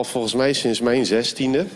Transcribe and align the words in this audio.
al 0.00 0.04
volgens 0.04 0.34
mij 0.34 0.52
sinds 0.52 0.80
mijn 0.80 1.06
zestiende. 1.06 1.66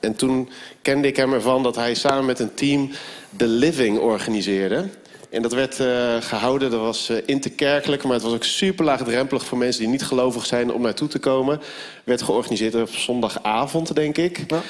En 0.00 0.16
toen 0.16 0.48
kende 0.82 1.08
ik 1.08 1.16
hem 1.16 1.32
ervan 1.32 1.62
dat 1.62 1.76
hij 1.76 1.94
samen 1.94 2.24
met 2.24 2.38
een 2.38 2.54
team 2.54 2.90
The 3.36 3.46
Living 3.46 3.98
organiseerde. 3.98 4.88
En 5.30 5.42
dat 5.42 5.52
werd 5.52 5.78
uh, 5.78 6.16
gehouden, 6.20 6.70
dat 6.70 6.80
was 6.80 7.10
uh, 7.10 7.16
interkerkelijk... 7.26 8.02
maar 8.02 8.12
het 8.12 8.22
was 8.22 8.32
ook 8.32 8.44
super 8.44 8.84
laagdrempelig 8.84 9.44
voor 9.44 9.58
mensen 9.58 9.80
die 9.80 9.90
niet 9.90 10.04
gelovig 10.04 10.46
zijn... 10.46 10.72
om 10.72 10.82
naartoe 10.82 11.08
te 11.08 11.18
komen. 11.18 11.60
Werd 12.04 12.22
georganiseerd 12.22 12.74
op 12.74 12.88
zondagavond, 12.88 13.94
denk 13.94 14.18
ik. 14.18 14.44
Ja. 14.48 14.62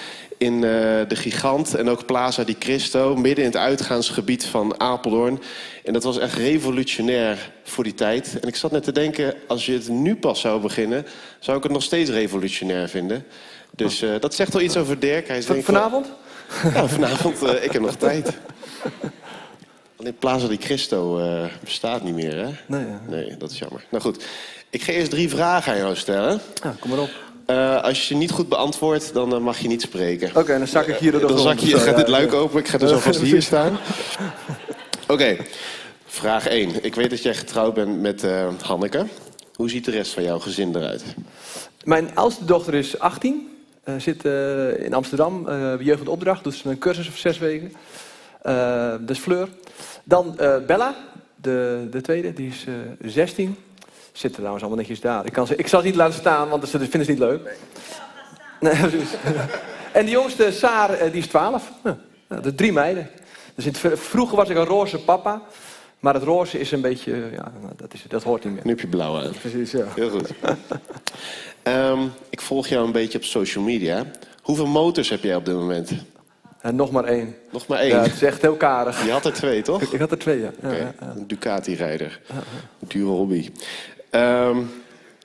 In 0.43 0.55
uh, 0.55 0.61
de 1.09 1.17
Gigant 1.17 1.75
en 1.75 1.89
ook 1.89 2.07
Plaza 2.07 2.45
di 2.45 2.59
Cristo... 2.59 3.17
midden 3.17 3.45
in 3.45 3.51
het 3.51 3.61
uitgaansgebied 3.61 4.45
van 4.45 4.81
Apeldoorn. 4.81 5.41
En 5.85 5.93
dat 5.93 6.03
was 6.03 6.19
echt 6.19 6.35
revolutionair 6.35 7.53
voor 7.63 7.85
die 7.85 7.95
tijd. 7.95 8.39
En 8.41 8.49
ik 8.49 8.57
zat 8.57 8.71
net 8.71 8.83
te 8.83 8.93
denken, 8.93 9.35
als 9.47 9.67
je 9.67 9.73
het 9.73 9.89
nu 9.89 10.17
pas 10.17 10.41
zou 10.41 10.61
beginnen... 10.61 11.07
zou 11.39 11.57
ik 11.57 11.63
het 11.63 11.73
nog 11.73 11.83
steeds 11.83 12.11
revolutionair 12.11 12.89
vinden. 12.89 13.25
Dus 13.71 14.05
dat 14.21 14.35
zegt 14.35 14.53
wel 14.53 14.63
iets 14.63 14.77
over 14.77 14.99
Dirk. 14.99 15.29
Hij 15.29 15.39
is 15.39 15.47
Van, 15.47 15.63
vanavond? 15.63 16.07
Ja, 16.75 16.89
vanavond. 16.89 17.43
ik 17.43 17.73
heb 17.73 17.83
nog 17.83 17.97
tijd. 17.97 18.33
Alleen 19.97 20.17
Plaza 20.19 20.47
di 20.47 20.59
Cristo 20.59 21.21
bestaat 21.65 22.03
niet 22.03 22.15
meer, 22.15 22.37
hè? 22.37 22.51
Nee, 22.67 22.87
ja. 22.87 23.01
nee, 23.09 23.37
dat 23.37 23.51
is 23.51 23.59
jammer. 23.59 23.85
Nou 23.91 24.03
goed, 24.03 24.25
ik 24.71 24.83
ga 24.83 24.93
eerst 24.93 25.11
drie 25.11 25.29
vragen 25.29 25.73
aan 25.73 25.79
jou 25.79 25.97
stellen. 25.97 26.41
Ja, 26.63 26.75
kom 26.81 26.91
maar 26.91 26.99
op. 26.99 27.11
Uh, 27.47 27.83
als 27.83 28.09
je 28.09 28.15
niet 28.15 28.31
goed 28.31 28.49
beantwoordt, 28.49 29.15
dan 29.15 29.35
uh, 29.35 29.41
mag 29.41 29.59
je 29.59 29.69
niet 29.69 29.83
spreken. 29.83 30.29
Oké, 30.29 30.39
okay, 30.39 30.59
dan 30.59 30.67
zak 30.67 30.87
ik 30.87 30.97
hier 30.97 31.11
door 31.13 31.21
de 31.21 31.27
Dan 31.27 31.39
zak 31.39 31.59
je, 31.59 31.79
gaat 31.79 31.97
dit 31.97 32.09
luik 32.09 32.33
open, 32.33 32.61
ik 32.61 32.69
ga 32.69 32.79
dus 32.79 32.93
alvast 32.93 33.21
hier 33.21 33.43
staan. 33.43 33.73
Oké, 35.03 35.13
okay. 35.13 35.39
vraag 36.07 36.47
1. 36.47 36.85
Ik 36.85 36.95
weet 36.95 37.11
dat 37.11 37.23
jij 37.23 37.35
getrouwd 37.35 37.75
bent 37.75 38.01
met 38.01 38.27
Hanneke. 38.63 39.07
Hoe 39.55 39.71
ziet 39.71 39.85
de 39.85 39.91
rest 39.91 40.13
van 40.13 40.23
jouw 40.23 40.39
gezin 40.39 40.77
eruit? 40.77 41.05
Mijn 41.85 42.11
oudste 42.15 42.45
dochter 42.45 42.75
is 42.75 42.99
18. 42.99 43.49
zit 43.99 44.25
in 44.79 44.95
Amsterdam, 44.95 45.47
jeugd 45.81 46.09
opdracht, 46.09 46.45
dus 46.45 46.65
een 46.65 46.79
cursus 46.79 47.07
van 47.07 47.19
zes 47.19 47.39
weken. 47.39 47.73
dat 49.07 49.11
is 49.11 49.19
Fleur. 49.19 49.49
Dan 50.05 50.37
Bella, 50.67 50.95
de, 51.35 51.87
de 51.91 52.01
tweede, 52.01 52.33
die 52.33 52.49
is 52.49 52.65
uh, 52.69 52.75
16. 53.11 53.57
Zit 54.13 54.31
er 54.31 54.37
trouwens 54.37 54.63
allemaal 54.63 54.81
netjes 54.81 55.01
daar. 55.01 55.27
Ik, 55.27 55.33
kan 55.33 55.47
ze, 55.47 55.57
ik 55.57 55.67
zal 55.69 55.81
ze 55.81 55.87
niet 55.87 55.95
laten 55.95 56.19
staan, 56.19 56.49
want 56.49 56.69
ze 56.69 56.79
vinden 56.79 57.05
ze 57.05 57.11
niet 57.11 57.21
leuk. 57.21 57.57
Nee, 58.61 58.77
precies. 58.77 59.15
en 59.93 60.05
de 60.05 60.11
jongste, 60.11 60.53
Saar, 60.53 60.91
uh, 60.91 61.13
die 61.13 61.21
is 61.21 61.27
12. 61.27 61.73
Ja, 62.29 62.41
de 62.41 62.55
drie 62.55 62.73
meiden. 62.73 63.09
Dus 63.55 63.67
in 63.67 63.75
het, 63.81 64.01
vroeger 64.01 64.37
was 64.37 64.49
ik 64.49 64.57
een 64.57 64.65
roze 64.65 64.99
papa. 64.99 65.43
Maar 66.03 66.15
het 66.15 66.23
roze 66.23 66.59
is 66.59 66.73
een 66.73 66.81
beetje, 66.81 67.31
ja, 67.33 67.53
dat, 67.77 67.93
is, 67.93 68.05
dat 68.09 68.23
hoort 68.23 68.45
niet 68.45 68.53
meer. 68.55 68.63
Nu 68.65 68.71
heb 68.71 68.81
je 68.81 68.87
blauw 68.87 69.17
aan. 69.17 69.33
Precies, 69.41 69.71
ja. 69.71 69.85
Heel 69.95 70.11
goed. 70.11 70.31
um, 71.63 72.13
ik 72.31 72.41
volg 72.41 72.67
jou 72.67 72.87
een 72.87 72.93
beetje 72.93 73.19
op 73.19 73.25
social 73.25 73.65
media. 73.65 74.05
Hoeveel 74.43 74.67
motors 74.67 75.09
heb 75.09 75.23
jij 75.23 75.37
op 75.37 75.45
dit 75.45 75.55
moment? 75.55 75.93
En 76.61 76.77
nog 76.77 76.91
maar 76.91 77.05
één. 77.05 77.35
Nog 77.53 77.67
maar 77.67 77.79
één? 77.79 77.89
Ja, 77.89 78.03
het 78.03 78.13
is 78.13 78.23
echt 78.23 78.43
heel 78.43 78.57
karig. 78.57 79.05
Je 79.05 79.11
had 79.11 79.25
er 79.25 79.33
twee, 79.33 79.63
toch? 79.63 79.83
Ik, 79.83 79.93
ik 79.93 80.01
had 80.01 80.11
er 80.11 80.19
twee, 80.19 80.41
ja. 80.41 80.51
Okay. 80.57 80.79
ja, 80.79 80.93
ja. 81.01 81.13
Een 81.17 81.27
Ducati-rijder. 81.27 82.21
Dure 82.79 83.11
hobby. 83.11 83.51
Um, 84.15 84.71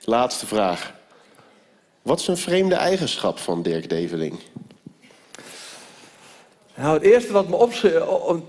laatste 0.04 0.46
vraag. 0.46 0.92
Wat 2.02 2.20
is 2.20 2.28
een 2.28 2.36
vreemde 2.36 2.74
eigenschap 2.74 3.38
van 3.38 3.62
Dirk 3.62 3.88
Develing? 3.88 4.38
Nou, 6.74 6.94
het 6.94 7.02
eerste 7.02 7.32
wat 7.32 7.48
me 7.48 7.56
op 7.56 7.72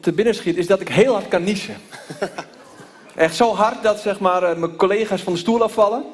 te 0.02 0.12
binnen 0.12 0.36
schiet 0.36 0.58
is 0.58 0.68
dat 0.68 0.82
ik 0.82 0.90
heel 0.90 1.14
hard 1.14 1.28
kan 1.28 1.44
niezen. 1.44 1.78
Echt 3.16 3.36
zo 3.36 3.54
hard 3.54 3.84
dat 3.84 4.00
zeg 4.00 4.20
maar, 4.20 4.60
mijn 4.60 4.76
collega's 4.76 5.22
van 5.22 5.34
de 5.34 5.40
stoel 5.40 5.64
afvallen. 5.64 6.06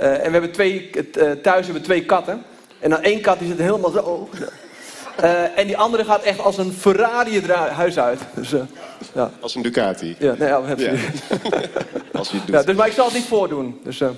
Uh, 0.00 0.12
en 0.12 0.24
we 0.24 0.30
hebben 0.30 0.52
twee, 0.52 0.90
uh, 0.96 1.30
thuis 1.30 1.64
hebben 1.64 1.82
we 1.82 1.88
twee 1.88 2.04
katten. 2.04 2.44
En 2.78 2.90
dan 2.90 3.02
één 3.02 3.20
kat 3.20 3.38
die 3.38 3.48
zit 3.48 3.58
helemaal 3.58 3.90
zo. 3.90 4.28
Uh, 5.22 5.58
en 5.58 5.66
die 5.66 5.76
andere 5.76 6.04
gaat 6.04 6.22
echt 6.22 6.40
als 6.40 6.58
een 6.58 6.72
Ferrari 6.72 7.40
het 7.40 7.50
huis 7.50 7.98
uit. 7.98 8.20
Dus, 8.34 8.52
uh, 8.52 8.60
ja. 9.14 9.30
Als 9.40 9.54
een 9.54 9.62
Ducati. 9.62 10.16
Ja, 10.18 10.34
nee, 10.38 10.48
ja. 10.48 10.62
Ja. 10.76 10.92
als 12.12 12.30
je 12.30 12.36
het 12.36 12.46
doet. 12.46 12.54
Ja, 12.54 12.62
dus, 12.62 12.76
maar 12.76 12.86
ik 12.86 12.92
zal 12.92 13.04
het 13.04 13.14
niet 13.14 13.24
voordoen. 13.24 13.80
Dus, 13.84 14.00
uh... 14.00 14.08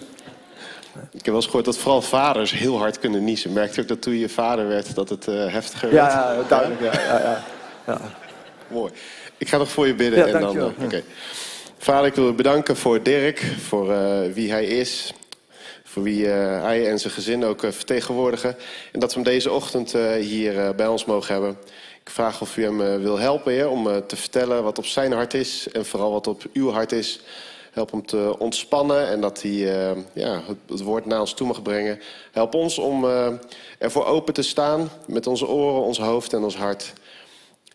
Ik 0.94 1.10
heb 1.12 1.24
wel 1.24 1.34
eens 1.34 1.44
gehoord 1.44 1.64
dat 1.64 1.78
vooral 1.78 2.02
vaders 2.02 2.52
heel 2.52 2.78
hard 2.78 2.98
kunnen 2.98 3.24
niezen. 3.24 3.52
Merkte 3.52 3.80
ook 3.80 3.88
dat 3.88 4.02
toen 4.02 4.18
je 4.18 4.28
vader 4.28 4.68
werd, 4.68 4.94
dat 4.94 5.08
het 5.08 5.26
heftiger 5.26 5.90
werd? 5.90 6.12
Ja, 6.12 6.36
duidelijk. 6.48 6.80
Ja? 6.80 7.00
Ja, 7.00 7.18
ja, 7.18 7.42
ja. 7.86 8.00
Mooi. 8.68 8.92
Ik 9.36 9.48
ga 9.48 9.56
nog 9.56 9.68
voor 9.68 9.86
je 9.86 9.94
bidden. 9.94 10.26
En 10.26 10.40
dan, 10.40 10.62
Oké. 10.62 10.84
Okay. 10.84 11.04
Vader, 11.78 12.06
ik 12.06 12.14
wil 12.14 12.26
je 12.26 12.32
bedanken 12.32 12.76
voor 12.76 13.02
Dirk, 13.02 13.42
voor 13.68 13.86
wie 14.32 14.50
hij 14.50 14.64
is 14.64 15.14
voor 15.96 16.04
wie 16.04 16.24
uh, 16.24 16.62
hij 16.62 16.90
en 16.90 16.98
zijn 16.98 17.12
gezin 17.12 17.44
ook 17.44 17.62
uh, 17.62 17.70
vertegenwoordigen. 17.70 18.56
En 18.92 19.00
dat 19.00 19.14
we 19.14 19.20
hem 19.20 19.28
deze 19.32 19.50
ochtend 19.50 19.94
uh, 19.94 20.12
hier 20.12 20.74
bij 20.74 20.86
ons 20.86 21.04
mogen 21.04 21.32
hebben. 21.32 21.58
Ik 22.00 22.10
vraag 22.10 22.40
of 22.40 22.56
u 22.56 22.62
hem 22.62 22.78
wil 23.02 23.18
helpen 23.18 23.70
om 23.70 24.06
te 24.06 24.16
vertellen 24.16 24.62
wat 24.62 24.78
op 24.78 24.86
zijn 24.86 25.12
hart 25.12 25.34
is... 25.34 25.68
en 25.72 25.86
vooral 25.86 26.12
wat 26.12 26.26
op 26.26 26.42
uw 26.52 26.70
hart 26.70 26.92
is. 26.92 27.20
Help 27.72 27.90
hem 27.90 28.06
te 28.06 28.34
ontspannen 28.38 29.08
en 29.08 29.20
dat 29.20 29.42
hij 29.42 29.52
ja, 30.12 30.42
het, 30.68 30.80
woord 30.80 31.06
naar 31.06 31.20
ons 31.20 31.34
toe 31.34 31.46
mag 31.46 31.62
brengen. 31.62 32.00
Help 32.32 32.54
ons 32.54 32.78
om 32.78 33.06
ervoor 33.78 34.04
open 34.04 34.34
te 34.34 34.42
staan 34.42 34.90
met 35.06 35.26
onze 35.26 35.46
oren, 35.46 35.82
ons 35.82 35.98
hoofd 35.98 36.32
en 36.32 36.42
ons 36.42 36.56
hart. 36.56 36.92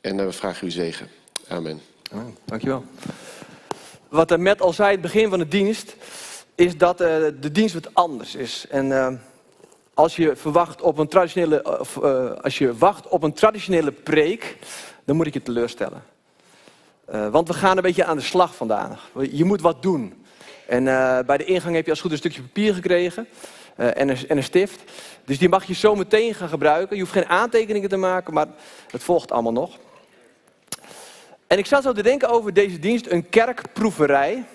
En 0.01 0.25
we 0.25 0.31
vragen 0.31 0.67
u 0.67 0.71
zegen. 0.71 1.07
Amen. 1.47 1.81
Dankjewel. 2.45 2.83
Wat 4.09 4.37
Met 4.37 4.61
al 4.61 4.73
zei, 4.73 4.91
het 4.91 5.01
begin 5.01 5.29
van 5.29 5.39
de 5.39 5.47
dienst 5.47 5.95
is 6.61 6.77
dat 6.77 7.01
uh, 7.01 7.07
de 7.39 7.51
dienst 7.51 7.73
wat 7.73 7.89
anders 7.93 8.35
is. 8.35 8.65
En 8.69 8.85
uh, 8.85 9.07
als 9.93 10.15
je 10.15 10.35
verwacht 10.35 10.81
op 10.81 10.97
een 10.97 11.07
traditionele, 11.07 11.87
uh, 12.03 12.31
als 12.43 12.57
je 12.57 12.77
wacht 12.77 13.07
op 13.07 13.23
een 13.23 13.33
traditionele 13.33 13.91
preek, 13.91 14.57
dan 15.05 15.15
moet 15.15 15.27
ik 15.27 15.33
je 15.33 15.41
teleurstellen. 15.41 16.03
want 17.31 17.47
we 17.47 17.53
gaan 17.53 17.77
een 17.77 17.83
beetje 17.83 18.05
aan 18.05 18.17
de 18.17 18.23
slag 18.23 18.55
vandaag. 18.55 19.09
Je 19.31 19.45
moet 19.45 19.61
wat 19.61 19.81
doen. 19.81 20.25
En 20.67 20.83
bij 21.25 21.37
de 21.37 21.45
ingang 21.45 21.75
heb 21.75 21.85
je 21.85 21.91
als 21.91 22.01
goed 22.01 22.11
een 22.11 22.17
stukje 22.17 22.41
papier 22.41 22.73
gekregen 22.73 23.27
en 23.75 24.09
een, 24.09 24.27
en, 24.27 24.37
een, 24.37 24.43
stift. 24.43 24.83
Dus 25.25 25.37
die 25.37 25.49
mag 25.49 25.63
je 25.63 25.73
zo 25.73 25.95
meteen 25.95 26.33
gaan 26.33 26.49
gebruiken. 26.49 26.95
Je 26.95 27.01
hoeft 27.01 27.13
geen 27.13 27.27
aantekeningen 27.27 27.89
te 27.89 27.97
maken, 27.97 28.33
maar 28.33 28.47
het 28.91 29.03
volgt 29.03 29.31
allemaal 29.31 29.51
nog. 29.51 29.77
En 31.47 31.57
ik 31.57 31.65
zat 31.65 31.83
zo 31.83 31.91
te 31.91 32.03
denken 32.03 32.29
over 32.29 32.53
deze 32.53 32.79
dienst, 32.79 33.07
een 33.07 33.29
kerkproeverij. 33.29 34.45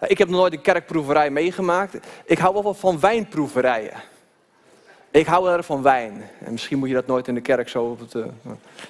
Ik 0.00 0.18
heb 0.18 0.28
nog 0.28 0.40
nooit 0.40 0.52
een 0.52 0.60
kerkproeverij 0.60 1.30
meegemaakt. 1.30 1.96
Ik 2.24 2.38
hou 2.38 2.62
wel 2.62 2.74
van 2.74 3.00
wijnproeverijen. 3.00 4.02
Ik 5.10 5.26
hou 5.26 5.50
erg 5.50 5.66
van 5.66 5.82
wijn. 5.82 6.30
En 6.44 6.52
misschien 6.52 6.78
moet 6.78 6.88
je 6.88 6.94
dat 6.94 7.06
nooit 7.06 7.28
in 7.28 7.34
de 7.34 7.40
kerk 7.40 7.68
zo 7.68 7.98
uh, 8.16 8.24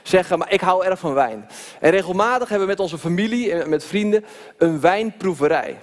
zeggen, 0.03 0.39
maar 0.39 0.53
ik 0.53 0.61
hou 0.61 0.85
erg 0.85 0.99
van 0.99 1.15
wijn. 1.15 1.49
En 1.81 1.91
regelmatig 1.91 2.49
hebben 2.49 2.67
we 2.67 2.73
met 2.73 2.83
onze 2.83 2.99
familie 2.99 3.53
en 3.53 3.69
met 3.69 3.85
vrienden 3.85 4.25
een 4.57 4.81
wijnproeverij. 4.81 5.79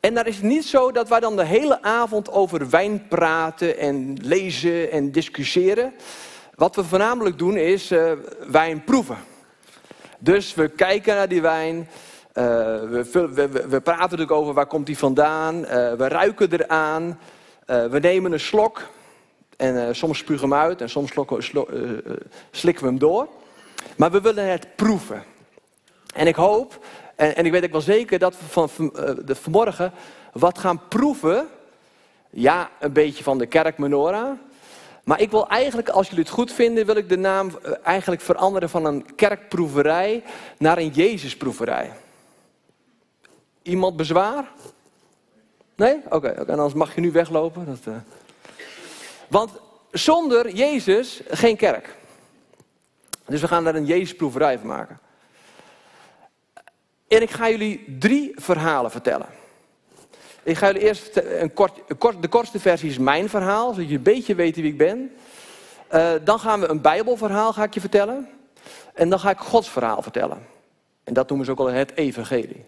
En 0.00 0.14
daar 0.14 0.26
is 0.26 0.36
het 0.36 0.44
niet 0.44 0.64
zo 0.64 0.92
dat 0.92 1.08
wij 1.08 1.20
dan 1.20 1.36
de 1.36 1.44
hele 1.44 1.82
avond 1.82 2.30
over 2.30 2.70
wijn 2.70 3.08
praten 3.08 3.78
en 3.78 4.18
lezen 4.22 4.90
en 4.90 5.12
discussiëren. 5.12 5.92
Wat 6.54 6.76
we 6.76 6.84
voornamelijk 6.84 7.38
doen 7.38 7.56
is 7.56 7.92
uh, 7.92 8.12
wijn 8.50 8.84
proeven. 8.84 9.18
Dus 10.18 10.54
we 10.54 10.68
kijken 10.68 11.14
naar 11.14 11.28
die 11.28 11.42
wijn, 11.42 11.88
uh, 12.34 12.44
we, 12.90 13.28
we, 13.34 13.48
we, 13.68 13.80
praten 13.80 14.02
natuurlijk 14.02 14.30
over 14.30 14.54
waar 14.54 14.66
komt 14.66 14.86
die 14.86 14.98
vandaan. 14.98 15.56
Uh, 15.56 15.68
we 15.92 16.08
ruiken 16.08 16.52
eraan. 16.52 17.18
Uh, 17.66 17.86
we 17.86 17.98
nemen 17.98 18.32
een 18.32 18.40
slok. 18.40 18.82
En 19.56 19.96
soms 19.96 20.18
spugen 20.18 20.48
we 20.48 20.54
hem 20.54 20.64
uit 20.64 20.80
en 20.80 20.90
soms 20.90 21.10
slokken, 21.10 21.42
slo, 21.42 21.68
slikken 22.50 22.84
we 22.84 22.90
hem 22.90 22.98
door. 22.98 23.28
Maar 23.96 24.10
we 24.10 24.20
willen 24.20 24.50
het 24.50 24.66
proeven. 24.76 25.22
En 26.14 26.26
ik 26.26 26.34
hoop, 26.34 26.84
en, 27.16 27.36
en 27.36 27.46
ik 27.46 27.52
weet 27.52 27.64
ook 27.64 27.70
wel 27.70 27.80
zeker, 27.80 28.18
dat 28.18 28.38
we 28.38 28.44
van, 28.48 28.68
van 28.68 28.92
de, 29.24 29.34
vanmorgen 29.34 29.92
wat 30.32 30.58
gaan 30.58 30.88
proeven. 30.88 31.48
Ja, 32.30 32.70
een 32.78 32.92
beetje 32.92 33.22
van 33.22 33.38
de 33.38 33.46
kerk 33.46 33.78
Menorah. 33.78 34.30
Maar 35.04 35.20
ik 35.20 35.30
wil 35.30 35.48
eigenlijk, 35.48 35.88
als 35.88 36.08
jullie 36.08 36.24
het 36.24 36.32
goed 36.32 36.52
vinden, 36.52 36.86
wil 36.86 36.96
ik 36.96 37.08
de 37.08 37.18
naam 37.18 37.58
eigenlijk 37.82 38.22
veranderen 38.22 38.68
van 38.68 38.84
een 38.84 39.14
kerkproeverij 39.14 40.22
naar 40.58 40.78
een 40.78 40.88
Jezusproeverij. 40.88 41.92
Iemand 43.62 43.96
bezwaar? 43.96 44.44
Nee? 45.74 45.96
Oké, 46.04 46.14
okay, 46.16 46.34
anders 46.34 46.74
mag 46.74 46.94
je 46.94 47.00
nu 47.00 47.12
weglopen. 47.12 47.66
Dat, 47.66 47.94
uh... 47.94 47.94
Want 49.28 49.50
zonder 49.90 50.50
Jezus 50.50 51.20
geen 51.28 51.56
kerk. 51.56 51.96
Dus 53.26 53.40
we 53.40 53.48
gaan 53.48 53.64
daar 53.64 53.74
een 53.74 53.86
Jezusproeverij 53.86 54.58
van 54.58 54.66
maken. 54.66 54.98
En 57.08 57.22
ik 57.22 57.30
ga 57.30 57.48
jullie 57.48 57.96
drie 57.98 58.32
verhalen 58.36 58.90
vertellen. 58.90 59.26
Ik 60.42 60.56
ga 60.56 60.66
jullie 60.66 60.82
eerst 60.82 61.16
een 61.16 61.52
kort, 61.52 61.80
kort, 61.98 62.22
de 62.22 62.28
kortste 62.28 62.60
versie 62.60 62.88
is 62.88 62.98
mijn 62.98 63.28
verhaal, 63.28 63.72
zodat 63.72 63.88
je 63.88 63.96
een 63.96 64.02
beetje 64.02 64.34
weet 64.34 64.56
wie 64.56 64.64
ik 64.64 64.78
ben. 64.78 65.12
Uh, 65.94 66.12
dan 66.24 66.38
gaan 66.38 66.60
we 66.60 66.68
een 66.68 66.80
Bijbelverhaal 66.80 67.52
ga 67.52 67.62
ik 67.62 67.74
je 67.74 67.80
vertellen. 67.80 68.28
En 68.94 69.08
dan 69.08 69.20
ga 69.20 69.30
ik 69.30 69.38
Gods 69.38 69.70
verhaal 69.70 70.02
vertellen. 70.02 70.46
En 71.04 71.14
dat 71.14 71.28
noemen 71.28 71.46
ze 71.46 71.52
ook 71.52 71.58
al 71.58 71.66
het 71.66 71.96
evangelie. 71.96 72.64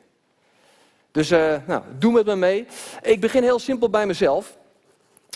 Dus 1.13 1.31
uh, 1.31 1.57
nou, 1.67 1.83
doe 1.99 2.13
met 2.13 2.27
me 2.27 2.37
mee. 2.37 2.67
Ik 3.03 3.21
begin 3.21 3.43
heel 3.43 3.59
simpel 3.59 3.91
bij 3.91 4.07
mezelf. 4.07 4.57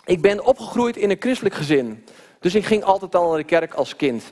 ik 0.05 0.20
ben 0.20 0.44
opgegroeid 0.44 0.96
in 0.96 1.11
een 1.11 1.17
christelijk 1.20 1.55
gezin. 1.55 2.06
Dus 2.40 2.55
ik 2.55 2.64
ging 2.64 2.84
altijd 2.84 3.14
al 3.14 3.28
naar 3.28 3.37
de 3.37 3.44
kerk 3.44 3.75
als 3.75 3.96
kind. 3.96 4.23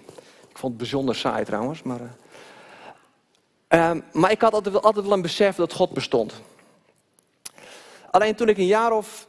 Ik 0.49 0.58
vond 0.58 0.73
het 0.73 0.76
bijzonder 0.76 1.14
saai 1.14 1.44
trouwens. 1.44 1.82
Maar, 1.82 2.00
uh, 3.69 3.91
maar 4.12 4.31
ik 4.31 4.41
had 4.41 4.52
altijd, 4.52 4.82
altijd 4.82 5.05
wel 5.05 5.14
een 5.14 5.23
besef 5.23 5.56
dat 5.56 5.73
God 5.73 5.93
bestond. 5.93 6.35
Alleen 8.11 8.35
toen 8.35 8.49
ik 8.49 8.58
een 8.58 8.67
jaar 8.67 8.93
of 8.93 9.29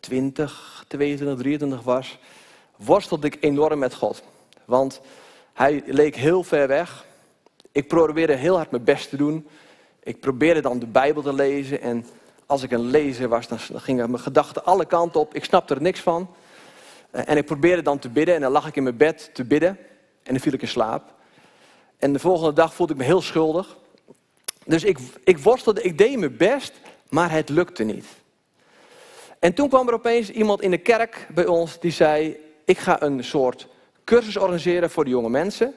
20, 0.00 0.84
22, 0.88 1.38
23 1.38 1.82
was, 1.82 2.18
worstelde 2.76 3.26
ik 3.26 3.36
enorm 3.40 3.78
met 3.78 3.94
God. 3.94 4.22
Want 4.64 5.00
hij 5.52 5.82
leek 5.86 6.16
heel 6.16 6.42
ver 6.42 6.68
weg. 6.68 7.04
Ik 7.72 7.88
probeerde 7.88 8.34
heel 8.34 8.56
hard 8.56 8.70
mijn 8.70 8.84
best 8.84 9.08
te 9.08 9.16
doen. 9.16 9.48
Ik 10.06 10.20
probeerde 10.20 10.60
dan 10.60 10.78
de 10.78 10.86
Bijbel 10.86 11.22
te 11.22 11.32
lezen. 11.32 11.80
En 11.80 12.06
als 12.46 12.62
ik 12.62 12.70
een 12.70 12.86
lezer 12.86 13.28
was, 13.28 13.48
dan 13.48 13.58
gingen 13.58 14.10
mijn 14.10 14.22
gedachten 14.22 14.64
alle 14.64 14.86
kanten 14.86 15.20
op. 15.20 15.34
Ik 15.34 15.44
snapte 15.44 15.74
er 15.74 15.82
niks 15.82 16.00
van. 16.00 16.34
Eh, 17.10 17.28
en 17.28 17.36
ik 17.36 17.46
probeerde 17.46 17.82
dan 17.82 17.98
te 17.98 18.08
bidden. 18.08 18.34
En 18.34 18.40
dan 18.40 18.52
lag 18.52 18.66
ik 18.66 18.76
in 18.76 18.82
mijn 18.82 18.96
bed 18.96 19.30
te 19.32 19.44
bidden. 19.44 19.68
En 20.22 20.32
dan 20.32 20.40
viel 20.40 20.52
ik 20.52 20.62
in 20.62 20.68
slaap. 20.68 21.14
En 21.98 22.12
de 22.12 22.18
volgende 22.18 22.52
dag 22.52 22.74
voelde 22.74 22.92
ik 22.92 22.98
me 22.98 23.04
heel 23.04 23.20
schuldig. 23.20 23.76
Dus 24.64 24.84
ik, 24.84 24.98
ik 25.24 25.38
worstelde, 25.38 25.82
ik 25.82 25.98
deed 25.98 26.18
mijn 26.18 26.36
best, 26.36 26.72
maar 27.08 27.30
het 27.30 27.48
lukte 27.48 27.84
niet. 27.84 28.06
En 29.38 29.54
toen 29.54 29.68
kwam 29.68 29.88
er 29.88 29.94
opeens 29.94 30.30
iemand 30.30 30.62
in 30.62 30.70
de 30.70 30.78
kerk 30.78 31.26
bij 31.34 31.46
ons 31.46 31.80
die 31.80 31.92
zei: 31.92 32.36
Ik 32.64 32.78
ga 32.78 33.02
een 33.02 33.24
soort 33.24 33.68
cursus 34.04 34.36
organiseren 34.36 34.90
voor 34.90 35.04
de 35.04 35.10
jonge 35.10 35.30
mensen 35.30 35.74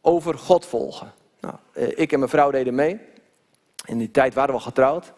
over 0.00 0.38
God 0.38 0.66
volgen. 0.66 1.12
Nou, 1.40 1.54
eh, 1.72 1.88
ik 1.94 2.12
en 2.12 2.18
mijn 2.18 2.30
vrouw 2.30 2.50
deden 2.50 2.74
mee. 2.74 3.08
In 3.84 3.98
die 3.98 4.10
tijd 4.10 4.34
waren 4.34 4.50
we 4.50 4.56
al 4.56 4.64
getrouwd. 4.66 5.12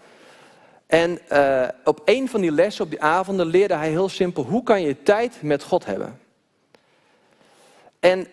En 0.87 1.19
uh, 1.33 1.69
op 1.85 2.03
een 2.05 2.29
van 2.29 2.41
die 2.41 2.53
lessen, 2.53 2.85
op 2.85 2.91
die 2.91 3.03
avonden, 3.03 3.47
leerde 3.47 3.75
hij 3.75 3.89
heel 3.89 4.09
simpel: 4.09 4.43
hoe 4.43 4.63
kan 4.63 4.83
je 4.83 5.03
tijd 5.03 5.43
met 5.43 5.63
God 5.63 5.85
hebben? 5.85 6.21
En 8.01 8.27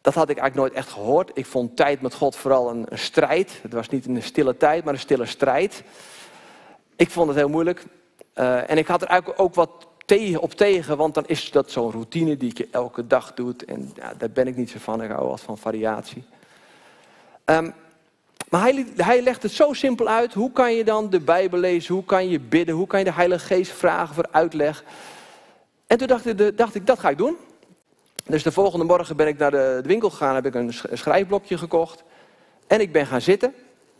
dat 0.00 0.14
had 0.14 0.28
ik 0.28 0.38
eigenlijk 0.38 0.54
nooit 0.54 0.84
echt 0.84 0.92
gehoord. 0.92 1.30
Ik 1.34 1.46
vond 1.46 1.76
tijd 1.76 2.00
met 2.00 2.14
God 2.14 2.36
vooral 2.36 2.70
een, 2.70 2.86
strijd. 2.92 3.58
Het 3.62 3.72
was 3.72 3.88
niet 3.88 4.06
een 4.06 4.22
stille 4.22 4.56
tijd, 4.56 4.84
maar 4.84 4.94
een 4.94 5.00
stille 5.00 5.26
strijd. 5.26 5.82
Ik 6.96 7.10
vond 7.10 7.28
het 7.28 7.36
heel 7.36 7.48
moeilijk. 7.48 7.84
Uh, 8.34 8.70
en 8.70 8.78
ik 8.78 8.86
had 8.86 9.02
er 9.02 9.08
eigenlijk 9.08 9.40
ook 9.40 9.54
wat 9.54 9.86
tegen, 10.06 10.40
op 10.40 10.52
tegen, 10.52 10.96
want 10.96 11.14
dan 11.14 11.26
is 11.26 11.50
dat 11.50 11.70
zo'n 11.70 11.90
routine 11.90 12.36
die 12.36 12.52
je 12.54 12.68
elke 12.70 13.06
dag 13.06 13.34
doet. 13.34 13.64
En 13.64 13.92
ja, 13.94 14.14
daar 14.18 14.30
ben 14.30 14.46
ik 14.46 14.56
niet 14.56 14.70
zo 14.70 14.78
van, 14.78 15.02
ik 15.02 15.10
hou 15.10 15.28
wat 15.28 15.40
van 15.40 15.58
variatie. 15.58 16.24
Um, 17.44 17.74
maar 18.52 18.62
hij, 18.62 18.86
hij 18.96 19.22
legt 19.22 19.42
het 19.42 19.52
zo 19.52 19.72
simpel 19.72 20.08
uit. 20.08 20.34
Hoe 20.34 20.52
kan 20.52 20.74
je 20.74 20.84
dan 20.84 21.10
de 21.10 21.20
Bijbel 21.20 21.58
lezen? 21.58 21.94
Hoe 21.94 22.04
kan 22.04 22.28
je 22.28 22.40
bidden? 22.40 22.74
Hoe 22.74 22.86
kan 22.86 22.98
je 22.98 23.04
de 23.04 23.12
Heilige 23.12 23.46
Geest 23.46 23.72
vragen 23.72 24.14
voor 24.14 24.28
uitleg? 24.30 24.84
En 25.86 25.98
toen 25.98 26.06
dacht 26.06 26.26
ik, 26.26 26.56
dacht 26.56 26.74
ik 26.74 26.86
dat 26.86 26.98
ga 26.98 27.08
ik 27.08 27.18
doen. 27.18 27.36
Dus 28.24 28.42
de 28.42 28.52
volgende 28.52 28.84
morgen 28.84 29.16
ben 29.16 29.26
ik 29.26 29.38
naar 29.38 29.50
de, 29.50 29.78
de 29.82 29.88
winkel 29.88 30.10
gegaan, 30.10 30.34
heb 30.34 30.46
ik 30.46 30.54
een 30.54 30.74
schrijfblokje 30.92 31.58
gekocht. 31.58 32.02
En 32.66 32.80
ik 32.80 32.92
ben 32.92 33.06
gaan 33.06 33.20
zitten 33.20 33.54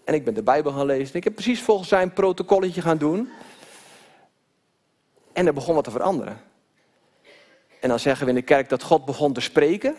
en 0.04 0.14
ik 0.14 0.24
ben 0.24 0.34
de 0.34 0.42
Bijbel 0.42 0.72
gaan 0.72 0.86
lezen. 0.86 1.16
Ik 1.16 1.24
heb 1.24 1.34
precies 1.34 1.62
volgens 1.62 1.88
zijn 1.88 2.12
protocolletje 2.12 2.82
gaan 2.82 2.98
doen. 2.98 3.28
En 5.32 5.46
er 5.46 5.54
begon 5.54 5.74
wat 5.74 5.84
te 5.84 5.90
veranderen. 5.90 6.40
En 7.80 7.88
dan 7.88 7.98
zeggen 7.98 8.24
we 8.24 8.32
in 8.32 8.38
de 8.38 8.44
kerk 8.44 8.68
dat 8.68 8.82
God 8.82 9.04
begon 9.04 9.32
te 9.32 9.40
spreken. 9.40 9.96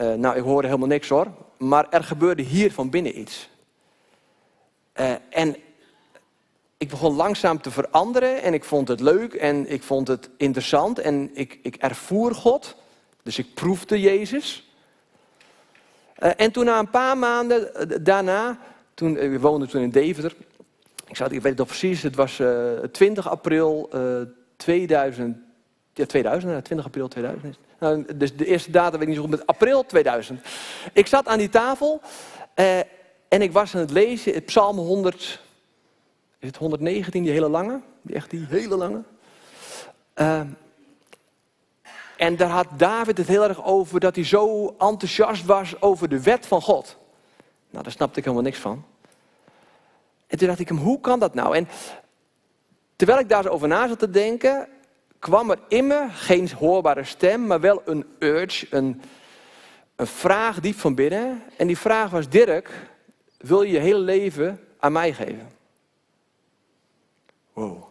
Uh, 0.00 0.14
nou, 0.14 0.36
ik 0.36 0.42
hoorde 0.42 0.66
helemaal 0.66 0.88
niks 0.88 1.08
hoor. 1.08 1.26
Maar 1.58 1.86
er 1.90 2.04
gebeurde 2.04 2.42
hier 2.42 2.72
van 2.72 2.90
binnen 2.90 3.18
iets. 3.18 3.48
Uh, 5.00 5.12
en 5.30 5.56
ik 6.78 6.88
begon 6.88 7.14
langzaam 7.14 7.60
te 7.60 7.70
veranderen 7.70 8.42
en 8.42 8.54
ik 8.54 8.64
vond 8.64 8.88
het 8.88 9.00
leuk 9.00 9.34
en 9.34 9.70
ik 9.70 9.82
vond 9.82 10.08
het 10.08 10.30
interessant 10.36 10.98
en 10.98 11.30
ik, 11.34 11.58
ik 11.62 11.76
ervoer 11.76 12.34
God. 12.34 12.76
Dus 13.22 13.38
ik 13.38 13.54
proefde 13.54 14.00
Jezus. 14.00 14.70
Uh, 16.18 16.30
en 16.36 16.52
toen 16.52 16.64
na 16.64 16.78
een 16.78 16.90
paar 16.90 17.18
maanden 17.18 17.70
daarna, 18.04 18.58
toen, 18.94 19.14
we 19.14 19.40
woonden 19.40 19.68
toen 19.68 19.82
in 19.82 19.90
Deventer. 19.90 20.34
Ik 21.06 21.18
weet 21.18 21.42
het 21.42 21.56
nog 21.56 21.66
precies, 21.66 22.02
het 22.02 22.14
was 22.14 22.42
20 22.92 23.28
april 23.28 23.90
2000. 24.56 25.36
Ja, 25.92 26.06
2000, 26.06 26.64
20 26.64 26.86
april 26.86 27.08
2000. 27.08 27.56
Nou, 27.80 28.16
dus 28.16 28.36
de 28.36 28.46
eerste 28.46 28.70
data 28.70 28.90
weet 28.90 29.00
ik 29.00 29.06
niet 29.06 29.16
zo 29.16 29.22
goed, 29.22 29.30
met 29.30 29.46
april 29.46 29.86
2000. 29.86 30.46
Ik 30.92 31.06
zat 31.06 31.26
aan 31.26 31.38
die 31.38 31.48
tafel 31.48 32.00
eh, 32.54 32.78
en 33.28 33.42
ik 33.42 33.52
was 33.52 33.74
aan 33.74 33.80
het 33.80 33.90
lezen, 33.90 34.34
het 34.34 34.44
Psalm 34.44 34.76
100, 34.76 35.40
is 36.38 36.48
het 36.48 36.56
119, 36.56 37.22
die 37.22 37.32
hele 37.32 37.48
lange? 37.48 37.80
Die 38.02 38.14
echt 38.14 38.30
die 38.30 38.46
hele 38.48 38.76
lange. 38.76 39.02
Uh, 40.14 40.40
en 42.16 42.36
daar 42.36 42.48
had 42.48 42.66
David 42.76 43.18
het 43.18 43.26
heel 43.26 43.42
erg 43.42 43.64
over 43.64 44.00
dat 44.00 44.14
hij 44.14 44.24
zo 44.24 44.74
enthousiast 44.78 45.44
was 45.44 45.82
over 45.82 46.08
de 46.08 46.22
wet 46.22 46.46
van 46.46 46.62
God. 46.62 46.96
Nou, 47.70 47.82
daar 47.82 47.92
snapte 47.92 48.18
ik 48.18 48.24
helemaal 48.24 48.44
niks 48.44 48.58
van. 48.58 48.84
En 50.26 50.38
toen 50.38 50.48
dacht 50.48 50.60
ik 50.60 50.68
hem, 50.68 50.78
hoe 50.78 51.00
kan 51.00 51.18
dat 51.18 51.34
nou? 51.34 51.56
En 51.56 51.68
terwijl 52.96 53.18
ik 53.18 53.28
daar 53.28 53.42
zo 53.42 53.48
over 53.48 53.68
na 53.68 53.88
zat 53.88 53.98
te 53.98 54.10
denken, 54.10 54.68
kwam 55.20 55.50
er 55.50 55.58
in 55.68 55.86
me 55.86 56.06
geen 56.10 56.52
hoorbare 56.52 57.04
stem, 57.04 57.46
maar 57.46 57.60
wel 57.60 57.82
een 57.84 58.06
urge, 58.18 58.66
een, 58.70 59.02
een 59.96 60.06
vraag 60.06 60.60
diep 60.60 60.78
van 60.78 60.94
binnen. 60.94 61.42
En 61.56 61.66
die 61.66 61.78
vraag 61.78 62.10
was, 62.10 62.28
Dirk, 62.28 62.70
wil 63.38 63.62
je 63.62 63.72
je 63.72 63.78
hele 63.78 63.98
leven 63.98 64.60
aan 64.78 64.92
mij 64.92 65.12
geven? 65.12 65.50
Wow. 67.52 67.88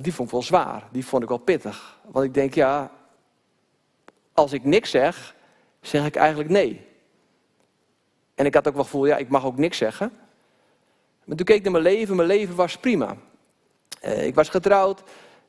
Die 0.00 0.14
vond 0.14 0.28
ik 0.28 0.34
wel 0.34 0.42
zwaar, 0.42 0.88
die 0.90 1.06
vond 1.06 1.22
ik 1.22 1.28
wel 1.28 1.38
pittig. 1.38 1.98
Want 2.04 2.24
ik 2.24 2.34
denk, 2.34 2.54
ja, 2.54 2.90
als 4.32 4.52
ik 4.52 4.64
niks 4.64 4.90
zeg, 4.90 5.34
zeg 5.80 6.06
ik 6.06 6.16
eigenlijk 6.16 6.50
nee. 6.50 6.86
En 8.34 8.46
ik 8.46 8.54
had 8.54 8.68
ook 8.68 8.74
wel 8.74 8.84
gevoel, 8.84 9.06
ja, 9.06 9.16
ik 9.16 9.28
mag 9.28 9.44
ook 9.44 9.56
niks 9.56 9.76
zeggen. 9.78 10.12
Maar 11.24 11.36
toen 11.36 11.46
keek 11.46 11.56
ik 11.56 11.62
naar 11.62 11.72
mijn 11.72 11.84
leven, 11.84 12.16
mijn 12.16 12.28
leven 12.28 12.54
was 12.54 12.76
prima. 12.76 13.16
Eh, 14.00 14.26
ik 14.26 14.34
was 14.34 14.48
getrouwd, 14.48 15.02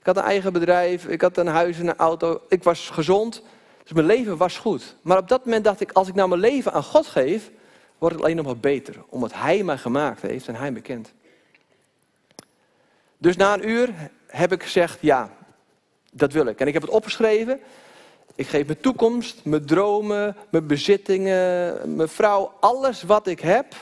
ik 0.03 0.09
had 0.09 0.17
een 0.17 0.29
eigen 0.29 0.53
bedrijf, 0.53 1.07
ik 1.07 1.21
had 1.21 1.37
een 1.37 1.47
huis 1.47 1.79
en 1.79 1.87
een 1.87 1.97
auto. 1.97 2.41
Ik 2.47 2.63
was 2.63 2.89
gezond, 2.89 3.41
dus 3.83 3.91
mijn 3.91 4.05
leven 4.05 4.37
was 4.37 4.57
goed. 4.57 4.95
Maar 5.01 5.17
op 5.17 5.27
dat 5.27 5.45
moment 5.45 5.63
dacht 5.63 5.81
ik, 5.81 5.91
als 5.91 6.07
ik 6.07 6.15
nou 6.15 6.29
mijn 6.29 6.41
leven 6.41 6.73
aan 6.73 6.83
God 6.83 7.07
geef, 7.07 7.51
wordt 7.97 8.15
het 8.15 8.23
alleen 8.23 8.35
nog 8.35 8.45
maar 8.45 8.57
beter. 8.57 9.03
Omdat 9.09 9.33
Hij 9.33 9.63
mij 9.63 9.77
gemaakt 9.77 10.21
heeft 10.21 10.47
en 10.47 10.55
Hij 10.55 10.71
me 10.71 10.81
kent. 10.81 11.13
Dus 13.17 13.35
na 13.35 13.53
een 13.53 13.69
uur 13.69 13.89
heb 14.27 14.51
ik 14.51 14.63
gezegd, 14.63 14.97
ja, 15.01 15.29
dat 16.11 16.33
wil 16.33 16.45
ik. 16.45 16.59
En 16.59 16.67
ik 16.67 16.73
heb 16.73 16.81
het 16.81 16.91
opgeschreven. 16.91 17.59
Ik 18.35 18.47
geef 18.47 18.65
mijn 18.65 18.79
toekomst, 18.79 19.45
mijn 19.45 19.65
dromen, 19.65 20.35
mijn 20.49 20.67
bezittingen, 20.67 21.95
mijn 21.95 22.09
vrouw, 22.09 22.53
alles 22.59 23.03
wat 23.03 23.27
ik 23.27 23.39
heb, 23.39 23.75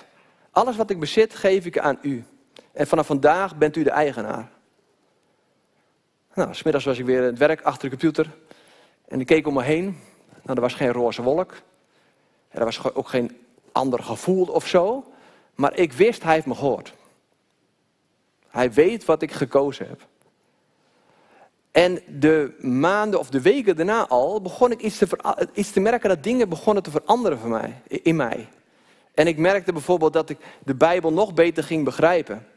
alles 0.51 0.75
wat 0.75 0.90
ik 0.90 1.00
bezit, 1.00 1.36
geef 1.36 1.66
ik 1.66 1.80
aan 1.80 1.98
u. 2.01 2.24
En 2.72 2.88
vanaf 2.88 3.08
vandaag 3.08 3.56
bent 3.56 3.75
u 3.75 3.84
de 3.84 3.92
eigenaar. 3.92 4.50
Nou, 6.34 6.54
smiddags 6.54 6.86
was 6.86 7.00
ik 7.00 7.06
weer 7.06 7.18
in 7.18 7.24
het 7.24 7.38
werk 7.38 7.62
achter 7.62 7.90
de 7.90 7.98
computer. 7.98 8.32
En 9.08 9.20
ik 9.20 9.26
keek 9.26 9.48
om 9.48 9.54
me 9.54 9.64
heen. 9.64 10.00
Nou, 10.44 10.56
er 10.56 10.62
was 10.62 10.74
geen 10.74 10.92
roze 10.92 11.22
wolk. 11.22 11.54
Er 12.50 12.66
was 12.66 12.94
ook 12.94 13.08
geen 13.08 13.38
ander 13.72 14.04
gevoel 14.04 14.46
of 14.46 14.68
zo. 14.68 15.12
Maar 15.56 15.78
ik 15.78 15.94
wist, 15.94 16.24
hij 16.24 16.34
heeft 16.34 16.46
me 16.46 16.56
gehoord. 16.56 16.94
Hij 18.48 18.74
weet 18.74 19.06
wat 19.06 19.22
ik 19.22 19.32
gekozen 19.32 19.88
heb. 19.88 20.08
En 21.72 22.02
de 22.20 22.56
maanden 22.60 23.20
of 23.20 23.30
de 23.30 23.42
weken 23.42 23.76
daarna 23.76 24.08
al 24.08 24.42
begon 24.42 24.72
ik 24.72 24.82
iets 24.82 24.98
te, 24.98 25.08
iets 25.54 25.72
te 25.72 25.80
merken 25.80 26.10
dat 26.10 26.24
dingen 26.24 26.50
begonnen 26.50 26.84
te 26.84 26.92
veranderen 26.92 27.38
voor 27.38 27.50
mij, 27.50 27.82
in 27.88 28.16
mij. 28.16 28.50
En 29.14 29.28
ik 29.28 29.38
merkte 29.38 29.74
bijvoorbeeld 29.74 30.14
dat 30.14 30.30
ik 30.30 30.38
de 30.64 30.76
Bijbel 30.76 31.14
nog 31.14 31.34
beter 31.34 31.64
ging 31.64 31.86
begrijpen. 31.86 32.48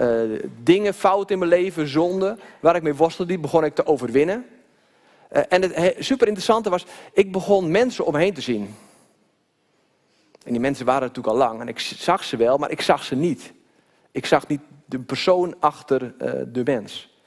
Uh, 0.00 0.42
dingen, 0.62 0.94
fout 0.94 1.30
in 1.30 1.38
mijn 1.38 1.50
leven, 1.50 1.88
zonde, 1.88 2.38
waar 2.60 2.76
ik 2.76 2.82
mee 2.82 2.94
worstelde, 2.94 3.32
die 3.32 3.40
begon 3.40 3.64
ik 3.64 3.74
te 3.74 3.86
overwinnen. 3.86 4.46
Uh, 5.32 5.42
en 5.48 5.62
het 5.62 5.94
super 5.98 6.26
interessante 6.26 6.70
was, 6.70 6.86
ik 7.12 7.32
begon 7.32 7.70
mensen 7.70 8.06
omheen 8.06 8.34
te 8.34 8.40
zien. 8.40 8.74
En 10.44 10.52
die 10.52 10.60
mensen 10.60 10.86
waren 10.86 11.08
natuurlijk 11.08 11.34
al 11.34 11.36
lang 11.36 11.60
en 11.60 11.68
ik 11.68 11.78
zag 11.78 12.24
ze 12.24 12.36
wel, 12.36 12.58
maar 12.58 12.70
ik 12.70 12.80
zag 12.80 13.04
ze 13.04 13.14
niet. 13.14 13.52
Ik 14.10 14.26
zag 14.26 14.46
niet 14.46 14.60
de 14.84 14.98
persoon 14.98 15.54
achter 15.60 16.02
uh, 16.02 16.30
de 16.46 16.62
mens. 16.64 17.18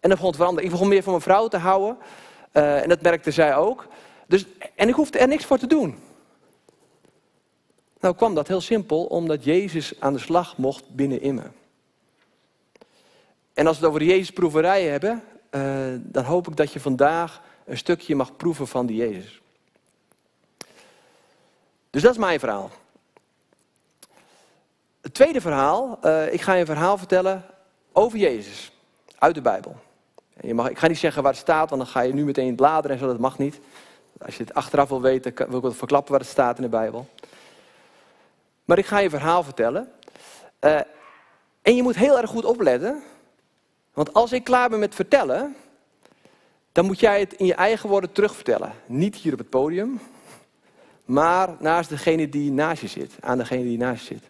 En 0.00 0.08
dat 0.08 0.18
begon 0.18 0.30
te 0.30 0.38
veranderen. 0.38 0.64
Ik 0.64 0.74
begon 0.74 0.88
meer 0.88 1.02
van 1.02 1.12
mijn 1.12 1.24
vrouw 1.24 1.48
te 1.48 1.56
houden. 1.56 1.96
en 2.52 2.88
dat 2.88 3.02
merkte 3.02 3.30
zij 3.30 3.56
ook. 3.56 3.86
Dus, 4.26 4.46
en 4.74 4.88
ik 4.88 4.94
hoefde 4.94 5.18
er 5.18 5.28
niks 5.28 5.44
voor 5.44 5.58
te 5.58 5.66
doen. 5.66 5.98
Nou 8.00 8.14
kwam 8.14 8.34
dat 8.34 8.48
heel 8.48 8.60
simpel, 8.60 9.04
omdat 9.04 9.44
Jezus 9.44 10.00
aan 10.00 10.12
de 10.12 10.18
slag 10.18 10.56
mocht 10.56 10.94
binnenin 10.94 11.34
me. 11.34 11.42
En 13.58 13.66
als 13.66 13.78
we 13.78 13.82
het 13.82 13.94
over 13.94 14.06
de 14.06 14.12
Jezusproeverij 14.12 14.82
hebben, 14.82 15.22
uh, 15.50 15.62
dan 15.98 16.24
hoop 16.24 16.48
ik 16.48 16.56
dat 16.56 16.72
je 16.72 16.80
vandaag 16.80 17.40
een 17.64 17.76
stukje 17.76 18.14
mag 18.14 18.36
proeven 18.36 18.66
van 18.66 18.86
die 18.86 18.96
Jezus. 18.96 19.40
Dus 21.90 22.02
dat 22.02 22.10
is 22.10 22.18
mijn 22.18 22.38
verhaal. 22.38 22.70
Het 25.00 25.14
tweede 25.14 25.40
verhaal, 25.40 25.98
uh, 26.02 26.32
ik 26.32 26.40
ga 26.40 26.52
je 26.52 26.60
een 26.60 26.66
verhaal 26.66 26.98
vertellen 26.98 27.44
over 27.92 28.18
Jezus. 28.18 28.72
uit 29.18 29.34
de 29.34 29.40
Bijbel. 29.40 29.76
Je 30.40 30.54
mag, 30.54 30.68
ik 30.68 30.78
ga 30.78 30.86
niet 30.86 30.98
zeggen 30.98 31.22
waar 31.22 31.32
het 31.32 31.40
staat, 31.40 31.70
want 31.70 31.82
dan 31.82 31.90
ga 31.90 32.00
je 32.00 32.14
nu 32.14 32.24
meteen 32.24 32.54
bladeren 32.54 32.96
en 32.96 33.02
zo, 33.02 33.06
dat 33.08 33.18
mag 33.18 33.38
niet. 33.38 33.60
Als 34.18 34.36
je 34.36 34.42
het 34.42 34.54
achteraf 34.54 34.88
wil 34.88 35.00
weten, 35.00 35.34
wil 35.34 35.56
ik 35.56 35.62
wel 35.62 35.72
verklappen 35.72 36.10
waar 36.10 36.20
het 36.20 36.30
staat 36.30 36.56
in 36.56 36.62
de 36.62 36.68
Bijbel. 36.68 37.08
Maar 38.64 38.78
ik 38.78 38.86
ga 38.86 38.98
je 38.98 39.04
een 39.04 39.10
verhaal 39.10 39.42
vertellen. 39.42 39.92
Uh, 40.60 40.80
en 41.62 41.76
je 41.76 41.82
moet 41.82 41.96
heel 41.96 42.18
erg 42.18 42.30
goed 42.30 42.44
opletten. 42.44 43.02
Want 43.98 44.12
als 44.12 44.32
ik 44.32 44.44
klaar 44.44 44.68
ben 44.68 44.78
met 44.78 44.94
vertellen, 44.94 45.56
dan 46.72 46.84
moet 46.84 47.00
jij 47.00 47.20
het 47.20 47.32
in 47.32 47.46
je 47.46 47.54
eigen 47.54 47.88
woorden 47.88 48.12
terugvertellen. 48.12 48.72
Niet 48.86 49.16
hier 49.16 49.32
op 49.32 49.38
het 49.38 49.48
podium, 49.50 50.00
maar 51.04 51.56
naast 51.58 51.88
degene 51.88 52.28
die 52.28 52.50
naast 52.50 52.80
je 52.80 52.88
zit. 52.88 53.12
Aan 53.20 53.38
degene 53.38 53.62
die 53.62 53.78
naast 53.78 54.06
je 54.06 54.14
zit. 54.14 54.22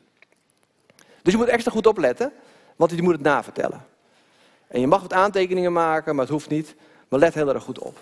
Dus 1.23 1.33
je 1.33 1.39
moet 1.39 1.49
extra 1.49 1.71
goed 1.71 1.87
opletten, 1.87 2.33
want 2.77 2.91
je 2.91 3.03
moet 3.03 3.13
het 3.13 3.23
navertellen. 3.23 3.85
En 4.69 4.81
je 4.81 4.87
mag 4.87 5.01
wat 5.01 5.13
aantekeningen 5.13 5.73
maken, 5.73 6.15
maar 6.15 6.25
het 6.25 6.33
hoeft 6.33 6.49
niet. 6.49 6.75
Maar 7.09 7.21
let 7.21 7.35
heel 7.35 7.55
erg 7.55 7.63
goed 7.63 7.79
op. 7.79 7.99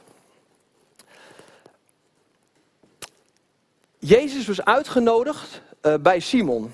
Jezus 3.99 4.47
was 4.47 4.65
uitgenodigd 4.65 5.61
uh, 5.83 5.95
bij 5.95 6.21
Simon. 6.21 6.73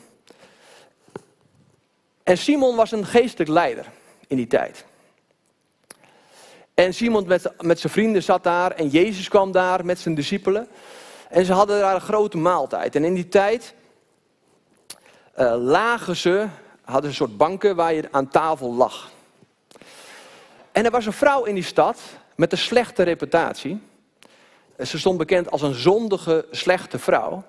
En 2.22 2.38
Simon 2.38 2.76
was 2.76 2.92
een 2.92 3.06
geestelijk 3.06 3.50
leider 3.50 3.86
in 4.32 4.38
die 4.38 4.46
tijd. 4.46 4.84
En 6.74 6.94
Simon 6.94 7.26
met, 7.26 7.62
met 7.62 7.80
zijn 7.80 7.92
vrienden 7.92 8.22
zat 8.22 8.42
daar 8.42 8.70
en 8.70 8.88
Jezus 8.88 9.28
kwam 9.28 9.52
daar 9.52 9.84
met 9.84 9.98
zijn 9.98 10.14
discipelen. 10.14 10.68
En 11.28 11.44
ze 11.44 11.52
hadden 11.52 11.80
daar 11.80 11.94
een 11.94 12.00
grote 12.00 12.38
maaltijd. 12.38 12.96
En 12.96 13.04
in 13.04 13.14
die 13.14 13.28
tijd 13.28 13.74
uh, 15.38 15.54
lagen 15.58 16.16
ze, 16.16 16.46
hadden 16.84 17.10
een 17.10 17.16
soort 17.16 17.36
banken 17.36 17.76
waar 17.76 17.94
je 17.94 18.08
aan 18.10 18.28
tafel 18.28 18.74
lag. 18.74 19.10
En 20.72 20.84
er 20.84 20.90
was 20.90 21.06
een 21.06 21.12
vrouw 21.12 21.44
in 21.44 21.54
die 21.54 21.64
stad 21.64 22.00
met 22.34 22.52
een 22.52 22.58
slechte 22.58 23.02
reputatie. 23.02 23.80
Ze 24.78 24.98
stond 24.98 25.18
bekend 25.18 25.50
als 25.50 25.62
een 25.62 25.74
zondige, 25.74 26.46
slechte 26.50 26.98
vrouw. 26.98 27.42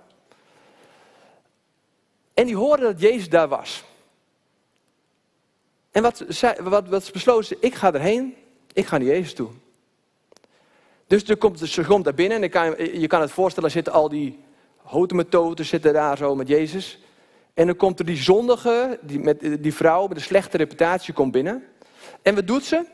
En 2.33 2.45
die 2.45 2.55
hoorde 2.55 2.83
dat 2.83 2.99
Jezus 2.99 3.29
daar 3.29 3.47
was. 3.47 3.83
En 5.93 6.01
wat, 6.01 6.25
wat, 6.61 6.87
wat 6.87 7.11
besloot 7.11 7.45
ze? 7.45 7.57
Ik 7.59 7.75
ga 7.75 7.93
erheen, 7.93 8.35
ik 8.73 8.85
ga 8.85 8.97
naar 8.97 9.07
Jezus 9.07 9.33
toe. 9.33 9.49
Dus 11.07 11.23
er 11.23 11.37
komt, 11.37 11.59
ze 11.59 11.83
komt 11.83 12.03
daar 12.03 12.13
binnen 12.13 12.43
en 12.43 12.49
kan, 12.49 12.75
je 12.99 13.07
kan 13.07 13.21
het 13.21 13.31
voorstellen, 13.31 13.71
zitten 13.71 13.93
al 13.93 14.09
die 14.09 14.39
houten 14.83 15.65
zitten 15.65 15.93
daar 15.93 16.17
zo 16.17 16.35
met 16.35 16.47
Jezus. 16.47 16.99
En 17.53 17.65
dan 17.65 17.75
komt 17.75 17.99
er 17.99 18.05
die 18.05 18.17
zondige, 18.17 18.99
die, 19.01 19.19
met, 19.19 19.63
die 19.63 19.73
vrouw 19.73 20.07
met 20.07 20.17
een 20.17 20.23
slechte 20.23 20.57
reputatie, 20.57 21.13
komt 21.13 21.31
binnen. 21.31 21.63
En 22.21 22.35
wat 22.35 22.47
doet 22.47 22.63
ze? 22.63 22.85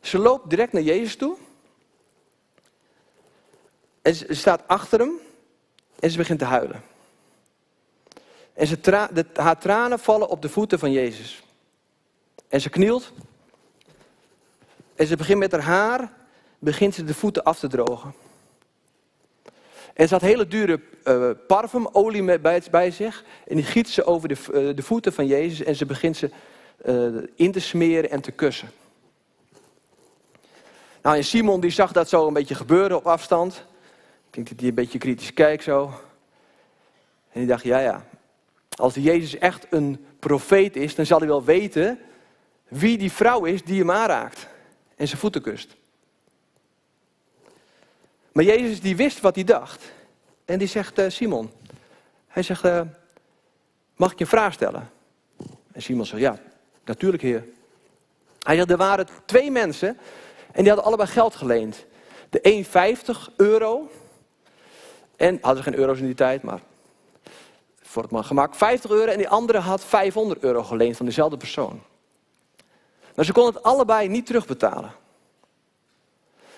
Ze 0.00 0.18
loopt 0.18 0.50
direct 0.50 0.72
naar 0.72 0.82
Jezus 0.82 1.16
toe. 1.16 1.36
En 4.02 4.14
ze 4.14 4.34
staat 4.34 4.62
achter 4.66 4.98
hem 4.98 5.12
en 6.00 6.10
ze 6.10 6.16
begint 6.16 6.38
te 6.38 6.44
huilen. 6.44 6.82
En 8.52 8.66
ze 8.66 9.24
haar 9.34 9.58
tranen 9.58 9.98
vallen 9.98 10.28
op 10.28 10.42
de 10.42 10.48
voeten 10.48 10.78
van 10.78 10.92
Jezus. 10.92 11.42
En 12.48 12.60
ze 12.60 12.68
knielt. 12.68 13.12
En 14.94 15.06
ze 15.06 15.16
begint 15.16 15.38
met 15.38 15.52
haar 15.52 15.60
haar, 15.60 16.12
begint 16.58 16.94
ze 16.94 17.04
de 17.04 17.14
voeten 17.14 17.44
af 17.44 17.58
te 17.58 17.68
drogen. 17.68 18.14
En 19.94 20.08
ze 20.08 20.14
had 20.14 20.22
hele 20.22 20.46
dure 20.46 20.80
uh, 21.04 21.30
parfumolie 21.46 22.38
bij, 22.70 22.90
zich. 22.90 23.24
En 23.46 23.56
die 23.56 23.64
giet 23.64 23.88
ze 23.88 24.04
over 24.04 24.28
de, 24.28 24.36
uh, 24.52 24.76
de, 24.76 24.82
voeten 24.82 25.12
van 25.12 25.26
Jezus. 25.26 25.66
En 25.66 25.76
ze 25.76 25.86
begint 25.86 26.16
ze 26.16 26.30
uh, 26.86 27.22
in 27.34 27.52
te 27.52 27.60
smeren 27.60 28.10
en 28.10 28.20
te 28.20 28.30
kussen. 28.30 28.68
Nou, 31.02 31.16
en 31.16 31.24
Simon 31.24 31.60
die 31.60 31.70
zag 31.70 31.92
dat 31.92 32.08
zo 32.08 32.26
een 32.26 32.32
beetje 32.32 32.54
gebeuren 32.54 32.96
op 32.96 33.06
afstand. 33.06 33.54
Ik 34.26 34.34
denk 34.34 34.48
dat 34.48 34.58
hij 34.58 34.68
een 34.68 34.74
beetje 34.74 34.98
kritisch 34.98 35.34
kijkt 35.34 35.62
zo. 35.62 35.84
En 37.32 37.40
die 37.40 37.46
dacht, 37.46 37.64
ja 37.64 37.78
ja, 37.78 38.06
als 38.76 38.94
Jezus 38.94 39.38
echt 39.38 39.66
een 39.70 40.06
profeet 40.18 40.76
is, 40.76 40.94
dan 40.94 41.06
zal 41.06 41.18
hij 41.18 41.28
wel 41.28 41.44
weten 41.44 41.98
wie 42.68 42.98
die 42.98 43.12
vrouw 43.12 43.44
is 43.44 43.64
die 43.64 43.78
hem 43.78 43.90
aanraakt 43.90 44.46
en 44.96 45.08
zijn 45.08 45.20
voeten 45.20 45.42
kust. 45.42 45.76
Maar 48.32 48.44
Jezus 48.44 48.80
die 48.80 48.96
wist 48.96 49.20
wat 49.20 49.34
hij 49.34 49.44
dacht. 49.44 49.82
En 50.44 50.58
die 50.58 50.68
zegt, 50.68 50.98
uh, 50.98 51.08
Simon, 51.08 51.50
hij 52.26 52.42
zegt, 52.42 52.64
uh, 52.64 52.80
mag 53.96 54.12
ik 54.12 54.18
je 54.18 54.24
een 54.24 54.30
vraag 54.30 54.52
stellen? 54.52 54.90
En 55.72 55.82
Simon 55.82 56.06
zegt, 56.06 56.22
ja, 56.22 56.38
natuurlijk 56.84 57.22
heer. 57.22 57.44
Hij 58.42 58.56
zegt, 58.56 58.70
er 58.70 58.76
waren 58.76 59.06
twee 59.24 59.50
mensen 59.50 59.88
en 60.52 60.62
die 60.62 60.66
hadden 60.66 60.84
allebei 60.84 61.08
geld 61.08 61.34
geleend. 61.34 61.84
De 62.30 62.38
een 62.42 62.64
50 62.64 63.30
euro. 63.36 63.90
En 65.16 65.38
hadden 65.40 65.64
ze 65.64 65.70
geen 65.70 65.80
euro's 65.80 65.98
in 65.98 66.06
die 66.06 66.14
tijd, 66.14 66.42
maar 66.42 66.60
voor 67.82 68.02
het 68.02 68.26
gemak 68.26 68.54
50 68.54 68.90
euro. 68.90 69.10
En 69.12 69.18
die 69.18 69.28
andere 69.28 69.58
had 69.58 69.84
500 69.84 70.42
euro 70.42 70.62
geleend 70.62 70.96
van 70.96 71.06
dezelfde 71.06 71.36
persoon. 71.36 71.82
Maar 73.18 73.26
ze 73.26 73.32
konden 73.32 73.54
het 73.54 73.62
allebei 73.62 74.08
niet 74.08 74.26
terugbetalen. 74.26 74.92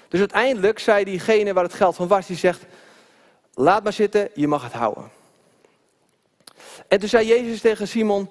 Dus 0.09 0.21
uiteindelijk 0.21 0.79
zei 0.79 1.05
diegene 1.05 1.53
waar 1.53 1.65
het 1.65 1.75
geld 1.75 1.97
van 1.97 2.09
was, 2.09 2.27
die 2.27 2.37
zegt, 2.37 2.63
laat 3.55 3.83
maar 3.83 3.93
zitten, 3.93 4.29
je 4.35 4.47
mag 4.47 4.63
het 4.63 4.73
houden. 4.73 5.11
En 6.89 6.99
toen 6.99 7.09
zei 7.09 7.27
Jezus 7.27 7.61
tegen 7.61 7.89
Simon, 7.89 8.29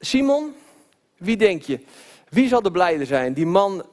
Simon, 0.00 0.54
wie 1.16 1.36
denk 1.36 1.62
je? 1.62 1.80
Wie 2.28 2.48
zal 2.48 2.62
de 2.62 2.70
blijde 2.70 3.04
zijn? 3.04 3.34
Die 3.34 3.46
man 3.46 3.86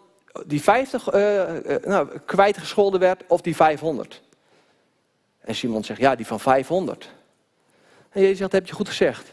die 0.46 0.62
50 0.62 1.14
uh, 1.14 1.56
uh, 1.56 1.76
nou, 1.84 2.20
kwijtgescholden 2.20 3.00
werd 3.00 3.24
of 3.28 3.42
die 3.42 3.56
500? 3.56 4.22
En 5.40 5.56
Simon 5.56 5.84
zegt, 5.84 6.00
ja, 6.00 6.16
die 6.16 6.28
van 6.28 6.40
500. 6.40 7.10
En 8.10 8.22
Jezus 8.22 8.38
zegt, 8.38 8.52
heb 8.52 8.68
je 8.68 8.74
goed 8.74 8.90
gezegd. 8.90 9.32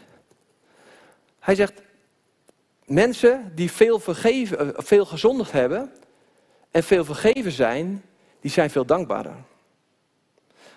Hij 1.39 1.55
zegt, 1.55 1.81
mensen 2.89 3.51
die 3.55 3.71
veel, 3.71 3.99
vergeven, 3.99 4.75
eh, 4.75 4.83
veel 4.83 5.05
gezondigd 5.05 5.51
hebben 5.51 5.91
en 6.71 6.83
veel 6.83 7.05
vergeven 7.05 7.51
zijn, 7.51 8.03
die 8.39 8.51
zijn 8.51 8.69
veel 8.69 8.85
dankbaarder. 8.85 9.35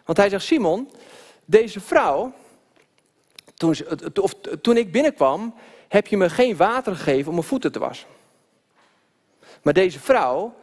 Want 0.04 0.18
hij 0.18 0.28
zegt, 0.28 0.44
Simon, 0.44 0.90
deze 1.44 1.80
vrouw, 1.80 2.32
toen, 3.54 3.76
toen 4.60 4.76
ik 4.76 4.92
binnenkwam, 4.92 5.54
heb 5.88 6.06
je 6.06 6.16
me 6.16 6.30
geen 6.30 6.56
water 6.56 6.96
gegeven 6.96 7.28
om 7.28 7.34
mijn 7.34 7.46
voeten 7.46 7.72
te 7.72 7.78
wassen. 7.78 8.08
Maar 9.62 9.72
deze 9.72 10.00
vrouw, 10.00 10.54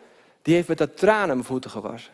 die 0.42 0.56
heeft 0.56 0.68
met 0.68 0.78
dat 0.78 0.98
tranen 0.98 1.36
mijn 1.36 1.44
voeten 1.44 1.72
gewassen. 1.72 2.12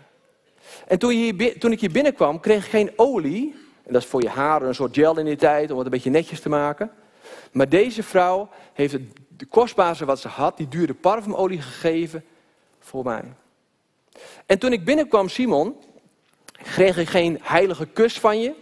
En 0.88 1.00
toen, 1.00 1.38
toen 1.60 1.72
ik 1.72 1.80
hier 1.80 1.92
binnenkwam, 1.92 2.40
kreeg 2.40 2.64
ik 2.64 2.70
geen 2.70 2.92
olie. 2.96 3.56
En 3.84 3.94
dat 3.94 4.02
is 4.02 4.08
voor 4.08 4.22
je 4.22 4.30
haren 4.30 4.68
een 4.68 4.76
soort 4.76 4.96
gel 4.96 5.18
in 5.18 5.26
die 5.26 5.36
tijd, 5.36 5.72
om 5.72 5.78
het 5.78 5.86
een 5.86 5.92
beetje 5.92 6.10
netjes 6.10 6.40
te 6.40 6.50
maken. 6.50 6.92
Maar 7.52 7.70
deze 7.70 8.04
vrouw 8.04 8.50
heeft 8.74 8.94
het 8.94 9.02
de 9.38 9.46
kostbaarste 9.46 10.06
wat 10.06 10.20
ze 10.20 10.28
had, 10.28 10.58
die 10.58 10.68
dure 10.68 10.94
parfumolie 10.94 11.62
gegeven 11.62 12.26
voor 12.80 13.04
mij. 13.04 13.24
En 14.46 14.60
toen 14.60 14.74
ik 14.74 14.86
binnenkwam, 14.86 15.30
Simon, 15.30 15.76
kreeg 16.52 16.98
ik 16.98 17.08
geen 17.08 17.40
heilige 17.42 17.86
kus 17.86 18.20
van 18.20 18.40
je. 18.40 18.54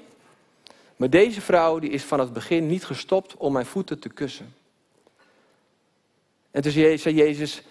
Maar 0.96 1.10
deze 1.10 1.42
vrouw 1.42 1.80
die 1.80 1.90
is 1.90 2.04
van 2.04 2.20
het 2.20 2.34
begin 2.34 2.68
niet 2.68 2.86
gestopt 2.86 3.38
om 3.38 3.54
mijn 3.54 3.66
voeten 3.66 4.00
te 4.00 4.10
kussen. 4.10 4.56
En 6.52 6.62
toen 6.62 6.72
zei 6.72 7.14
Jezus, 7.14 7.62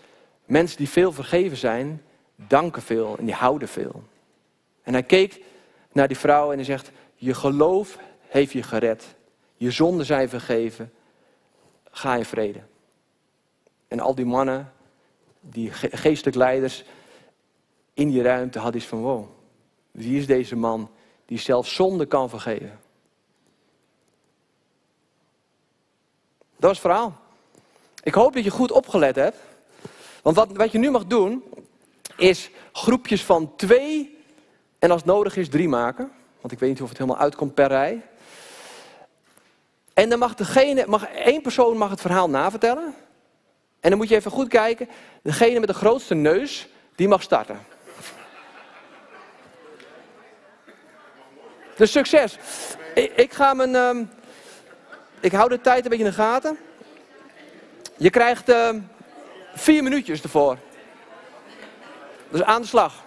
mensen 0.45 0.77
die 0.77 0.89
veel 0.89 1.13
vergeven 1.13 1.57
zijn, 1.57 2.03
danken 2.35 2.83
veel 2.83 3.17
en 3.19 3.25
die 3.25 3.35
houden 3.35 3.69
veel. 3.69 4.03
En 4.83 4.93
hij 4.93 5.03
keek 5.03 5.41
naar 5.93 6.09
die 6.09 6.19
vrouw 6.19 6.51
en 6.51 6.57
hij 6.57 6.65
zegt, 6.65 6.91
je 7.15 7.35
geloof 7.35 7.99
heeft 8.21 8.53
je 8.53 8.63
gered. 8.63 9.05
Je 9.57 9.71
zonden 9.71 10.07
zijn 10.07 10.29
vergeven. 10.29 10.93
Ga 11.91 12.17
in 12.17 12.25
vrede. 12.25 12.61
En 13.93 14.01
al 14.01 14.15
die 14.15 14.27
mannen, 14.27 14.73
die 15.41 15.71
geestelijk 15.73 16.37
leiders 16.37 16.85
in 17.95 18.11
die 18.11 18.23
ruimte 18.23 18.59
hadden 18.59 18.81
iets 18.81 18.91
van 18.91 19.01
wow. 19.01 19.27
Wie 19.91 20.19
is 20.19 20.27
deze 20.27 20.57
man 20.57 20.91
die 21.27 21.39
zelfs 21.39 21.75
zonde 21.75 22.07
kan 22.07 22.29
vergeven? 22.29 22.81
Dat 26.57 26.71
was 26.71 26.71
het 26.71 26.81
verhaal. 26.81 27.17
Ik 28.03 28.15
hoop 28.15 28.35
dat 28.35 28.45
je 28.45 28.51
goed 28.51 28.73
opgelet 28.73 29.17
hebt. 29.17 29.37
Want 30.23 30.37
wat, 30.37 30.53
wat 30.53 30.73
je 30.73 30.79
nu 30.79 30.91
mag 30.91 31.07
doen, 31.07 31.45
is 32.17 32.51
groepjes 32.73 33.25
van 33.25 33.57
twee 33.57 34.19
en 34.79 34.91
als 34.91 35.05
nodig 35.05 35.37
is 35.37 35.49
drie 35.49 35.69
maken. 35.69 36.13
Want 36.41 36.53
ik 36.53 36.59
weet 36.59 36.71
niet 36.71 36.83
of 36.83 36.89
het 36.89 36.99
helemaal 36.99 37.21
uitkomt 37.21 37.55
per 37.55 37.69
rij. 37.69 38.07
En 39.95 40.09
dan 40.09 40.19
mag 40.19 40.35
degene, 40.35 40.85
mag, 40.87 41.05
één 41.05 41.43
persoon 41.43 41.77
mag 41.77 41.91
het 41.91 42.01
verhaal 42.01 42.31
navertellen. 42.31 42.95
En 43.83 43.91
dan 43.91 43.99
moet 43.99 44.09
je 44.09 44.15
even 44.15 44.31
goed 44.31 44.49
kijken. 44.49 44.89
Degene 45.23 45.59
met 45.59 45.69
de 45.69 45.75
grootste 45.75 46.15
neus, 46.15 46.69
die 46.95 47.09
mag 47.09 47.23
starten. 47.23 47.67
Dus 51.77 51.93
succes. 51.93 52.39
Ik, 53.15 53.33
ga 53.33 53.55
mijn. 53.55 53.71
Uh, 53.71 54.07
ik 55.21 55.33
hou 55.33 55.49
de 55.49 55.61
tijd 55.61 55.85
een 55.85 55.91
beetje 55.91 56.05
in 56.05 56.11
de 56.11 56.17
gaten. 56.17 56.59
Je 57.97 58.11
krijgt. 58.11 58.49
Uh, 58.49 58.69
Vier 59.55 59.83
minuutjes 59.83 60.23
ervoor. 60.23 60.59
Dus 62.29 62.43
aan 62.43 62.61
de 62.61 62.67
slag. 62.67 63.03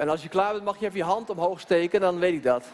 En 0.00 0.08
als 0.08 0.22
je 0.22 0.28
klaar 0.28 0.52
bent, 0.52 0.64
mag 0.64 0.78
je 0.78 0.86
even 0.86 0.98
je 0.98 1.04
hand 1.04 1.30
omhoog 1.30 1.60
steken, 1.60 2.00
dan 2.00 2.18
weet 2.18 2.32
ik 2.32 2.42
dat. 2.42 2.64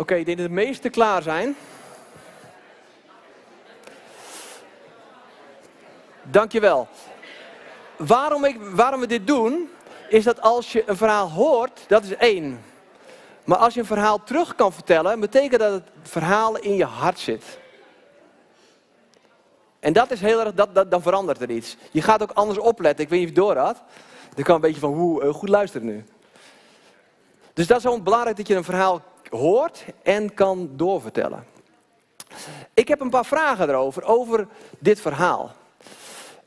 Oké, 0.00 0.14
ik 0.14 0.26
denk 0.26 0.38
dat 0.38 0.46
de 0.46 0.52
meesten 0.52 0.90
klaar 0.90 1.22
zijn. 1.22 1.56
Dankjewel. 6.22 6.88
Waarom, 7.96 8.44
ik, 8.44 8.56
waarom 8.60 9.00
we 9.00 9.06
dit 9.06 9.26
doen, 9.26 9.70
is 10.08 10.24
dat 10.24 10.40
als 10.40 10.72
je 10.72 10.82
een 10.86 10.96
verhaal 10.96 11.30
hoort, 11.30 11.84
dat 11.88 12.04
is 12.04 12.16
één. 12.16 12.64
Maar 13.44 13.58
als 13.58 13.74
je 13.74 13.80
een 13.80 13.86
verhaal 13.86 14.22
terug 14.22 14.54
kan 14.54 14.72
vertellen, 14.72 15.20
betekent 15.20 15.60
dat 15.60 15.72
het 15.72 15.88
verhaal 16.02 16.56
in 16.56 16.74
je 16.74 16.84
hart 16.84 17.18
zit. 17.18 17.58
En 19.80 19.92
dat 19.92 20.10
is 20.10 20.20
heel 20.20 20.40
erg, 20.40 20.54
dat, 20.54 20.74
dat, 20.74 20.90
dan 20.90 21.02
verandert 21.02 21.40
er 21.40 21.50
iets. 21.50 21.76
Je 21.90 22.02
gaat 22.02 22.22
ook 22.22 22.32
anders 22.32 22.58
opletten. 22.58 23.04
Ik 23.04 23.10
weet 23.10 23.20
niet 23.20 23.28
of 23.28 23.34
je 23.34 23.40
door 23.40 23.56
had. 23.56 23.82
Dan 24.34 24.44
kan 24.44 24.54
een 24.54 24.60
beetje 24.60 24.80
van, 24.80 24.92
hoe 24.92 25.24
uh, 25.24 25.34
goed 25.34 25.48
luisteren 25.48 25.86
nu. 25.86 26.04
Dus 27.52 27.66
dat 27.66 27.76
is 27.76 27.84
gewoon 27.84 28.02
belangrijk 28.02 28.36
dat 28.36 28.46
je 28.46 28.54
een 28.54 28.64
verhaal 28.64 29.02
hoort 29.30 29.84
en 30.02 30.34
kan 30.34 30.70
doorvertellen. 30.72 31.44
Ik 32.74 32.88
heb 32.88 33.00
een 33.00 33.10
paar 33.10 33.26
vragen 33.26 33.68
erover, 33.68 34.04
over 34.04 34.46
dit 34.78 35.00
verhaal. 35.00 35.52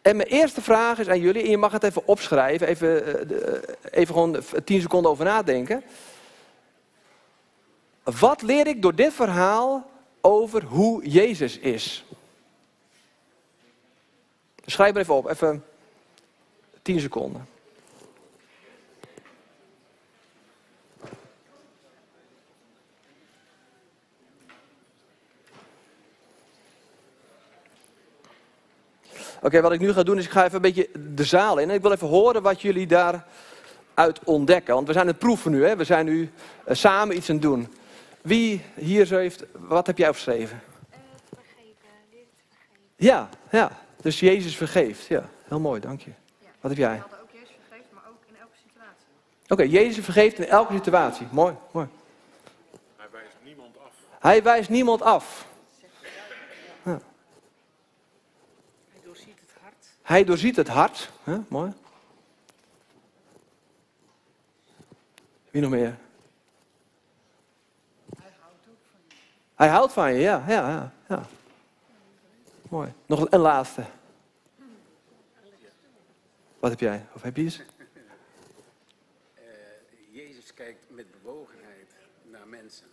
En 0.01 0.15
mijn 0.15 0.29
eerste 0.29 0.61
vraag 0.61 0.99
is 0.99 1.07
aan 1.07 1.19
jullie, 1.19 1.43
en 1.43 1.49
je 1.49 1.57
mag 1.57 1.71
het 1.71 1.83
even 1.83 2.07
opschrijven, 2.07 2.67
even, 2.67 3.05
eh, 3.29 3.75
even 3.91 4.13
gewoon 4.13 4.43
tien 4.63 4.81
seconden 4.81 5.11
over 5.11 5.25
nadenken. 5.25 5.83
Wat 8.03 8.41
leer 8.41 8.67
ik 8.67 8.81
door 8.81 8.95
dit 8.95 9.13
verhaal 9.13 9.89
over 10.21 10.63
hoe 10.63 11.07
Jezus 11.07 11.57
is? 11.57 12.05
Schrijf 14.65 14.93
maar 14.93 15.01
even 15.01 15.15
op, 15.15 15.29
even 15.29 15.63
tien 16.81 16.99
seconden. 16.99 17.47
Oké, 29.43 29.61
wat 29.61 29.71
ik 29.71 29.79
nu 29.79 29.93
ga 29.93 30.03
doen 30.03 30.17
is, 30.17 30.25
ik 30.25 30.31
ga 30.31 30.43
even 30.43 30.55
een 30.55 30.61
beetje 30.61 30.89
de 31.15 31.23
zaal 31.23 31.57
in. 31.57 31.69
En 31.69 31.75
ik 31.75 31.81
wil 31.81 31.91
even 31.91 32.07
horen 32.07 32.41
wat 32.41 32.61
jullie 32.61 32.87
daaruit 32.87 34.19
ontdekken. 34.23 34.73
Want 34.73 34.87
we 34.87 34.93
zijn 34.93 35.07
het 35.07 35.17
proeven 35.17 35.51
nu, 35.51 35.65
hè? 35.65 35.75
we 35.75 35.83
zijn 35.83 36.05
nu 36.05 36.31
uh, 36.67 36.75
samen 36.75 37.15
iets 37.15 37.29
aan 37.29 37.35
het 37.35 37.43
doen. 37.43 37.73
Wie 38.21 38.61
hier 38.75 39.05
zo 39.05 39.17
heeft, 39.17 39.43
wat 39.51 39.87
heb 39.87 39.97
jij 39.97 40.07
opgeschreven? 40.07 40.61
Uh, 40.89 40.95
vergeven, 41.29 41.89
leer 42.11 42.25
te 42.33 42.39
vergeven. 42.49 42.81
Ja, 42.95 43.29
ja, 43.51 43.71
dus 44.01 44.19
Jezus 44.19 44.57
vergeeft. 44.57 45.05
Ja, 45.05 45.29
heel 45.43 45.59
mooi, 45.59 45.79
dank 45.79 46.01
je. 46.01 46.11
Ja. 46.39 46.47
Wat 46.61 46.71
heb 46.71 46.79
jij? 46.79 47.03
Ook 47.21 47.29
Jezus 47.31 47.55
vergeeft, 47.67 47.89
maar 47.93 48.03
ook 48.09 48.23
in 48.27 48.35
elke 48.39 48.55
situatie. 48.67 49.07
Oké, 49.47 49.63
Jezus 49.63 50.03
vergeeft 50.03 50.37
in 50.37 50.47
elke 50.47 50.73
situatie. 50.73 51.27
Mooi, 51.31 51.55
mooi. 51.71 51.87
Hij 52.97 53.07
wijst 53.11 53.35
niemand 53.43 53.77
af. 53.77 53.91
Hij 54.19 54.43
wijst 54.43 54.69
niemand 54.69 55.01
af. 55.01 55.45
Hij 56.83 56.99
doorziet 59.03 59.39
het 59.39 59.51
hart. 59.61 59.92
Hij 60.03 60.23
doorziet 60.23 60.55
het 60.55 60.67
hart. 60.67 61.09
Mooi. 61.47 61.73
Wie 65.51 65.61
nog 65.61 65.71
meer? 65.71 65.97
Hij 69.55 69.67
houdt 69.67 69.93
van 69.93 70.13
je, 70.13 70.19
ja, 70.19 70.43
ja, 70.47 70.69
ja. 70.69 70.91
ja. 71.07 71.25
Mooi. 72.69 72.93
Nog 73.05 73.31
een 73.31 73.39
laatste. 73.39 73.83
Wat 76.59 76.71
heb 76.71 76.79
jij? 76.79 77.05
Of 77.13 77.21
heb 77.21 77.37
je 77.37 77.43
iets? 77.43 77.61
Eh, 79.33 79.43
Jezus 80.11 80.53
kijkt 80.53 80.85
met 80.89 81.05
bewogenheid 81.11 81.95
naar 82.23 82.47
mensen. 82.47 82.87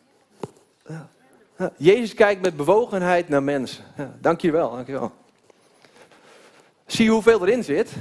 Ja, 0.86 1.08
Jezus 1.76 2.14
kijkt 2.14 2.40
met 2.40 2.56
bewogenheid 2.56 3.28
naar 3.28 3.42
mensen. 3.42 3.84
Ja, 3.96 4.16
dankjewel, 4.20 4.70
dankjewel 4.70 5.12
zie 6.92 7.10
hoeveel 7.10 7.46
erin 7.46 7.64
zit. 7.64 7.92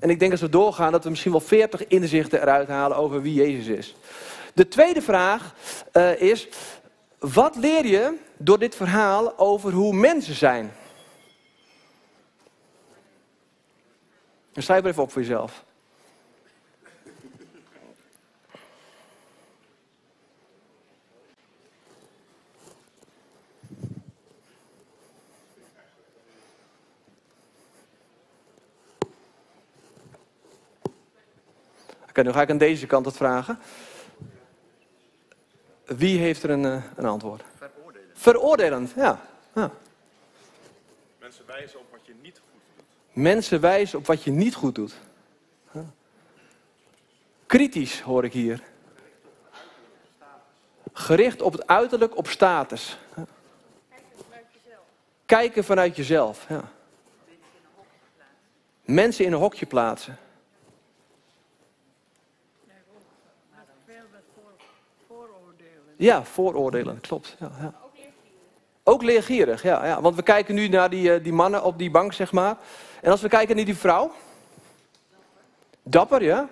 En 0.00 0.10
ik 0.10 0.18
denk 0.18 0.30
als 0.30 0.40
we 0.40 0.48
doorgaan 0.48 0.92
dat 0.92 1.04
we 1.04 1.10
misschien 1.10 1.30
wel 1.30 1.40
40 1.40 1.86
inzichten 1.86 2.40
eruit 2.40 2.68
halen 2.68 2.96
over 2.96 3.22
wie 3.22 3.34
Jezus 3.34 3.66
is. 3.66 3.94
De 4.54 4.68
tweede 4.68 5.02
vraag 5.02 5.54
eh, 5.92 6.20
is, 6.20 6.48
wat 7.18 7.56
leer 7.56 7.86
je 7.86 8.16
door 8.36 8.58
dit 8.58 8.74
verhaal 8.74 9.38
over 9.38 9.72
hoe 9.72 9.94
mensen 9.94 10.34
zijn? 10.34 10.72
Schrijf 14.56 14.82
er 14.82 14.88
even 14.88 15.02
op 15.02 15.12
voor 15.12 15.22
jezelf. 15.22 15.64
Oké, 32.12 32.22
nu 32.22 32.32
ga 32.32 32.42
ik 32.42 32.50
aan 32.50 32.58
deze 32.58 32.86
kant 32.86 33.06
het 33.06 33.16
vragen. 33.16 33.58
Wie 35.84 36.18
heeft 36.18 36.42
er 36.42 36.50
een, 36.50 36.64
eh, 36.64 36.82
een 36.96 37.04
antwoord? 37.04 37.42
Veroordelen. 37.56 38.10
Veroordelend, 38.14 38.92
ja. 38.96 39.20
ja. 39.54 39.70
Mensen 41.20 41.46
wijzen 41.46 41.78
op 41.80 41.86
wat 41.90 42.00
je 42.06 42.14
niet 42.22 42.38
goed 42.38 42.50
doet. 42.76 42.84
Mensen 43.12 43.60
wijzen 43.60 43.98
op 43.98 44.06
wat 44.06 44.22
je 44.22 44.30
niet 44.30 44.54
goed 44.54 44.74
doet. 44.74 44.94
Ja. 45.70 45.84
Kritisch 47.46 48.00
hoor 48.00 48.24
ik 48.24 48.32
hier. 48.32 48.62
Gericht 50.92 51.42
op 51.42 51.52
het 51.52 51.66
uiterlijk, 51.66 52.16
op 52.16 52.26
status. 52.28 52.98
Ja. 53.16 53.24
Kijken 55.26 55.64
vanuit 55.64 55.96
jezelf. 55.96 56.46
Ja. 56.48 56.70
Mensen 58.82 59.24
in 59.24 59.32
een 59.32 59.38
hokje 59.38 59.66
plaatsen. 59.66 60.18
Ja, 66.02 66.24
vooroordelen, 66.24 67.00
klopt. 67.00 67.36
Ja, 67.38 67.50
ja. 67.60 67.74
Ook 68.82 69.02
leergierig, 69.02 69.62
ja, 69.62 69.86
ja. 69.86 70.00
Want 70.00 70.16
we 70.16 70.22
kijken 70.22 70.54
nu 70.54 70.68
naar 70.68 70.90
die, 70.90 71.12
eh, 71.12 71.24
die 71.24 71.32
mannen 71.32 71.62
op 71.62 71.78
die 71.78 71.90
bank, 71.90 72.12
zeg 72.12 72.32
maar. 72.32 72.56
En 73.00 73.10
als 73.10 73.20
we 73.20 73.28
kijken 73.28 73.56
naar 73.56 73.64
die 73.64 73.76
vrouw. 73.76 74.12
Dapper, 75.82 76.22
ja. 76.22 76.48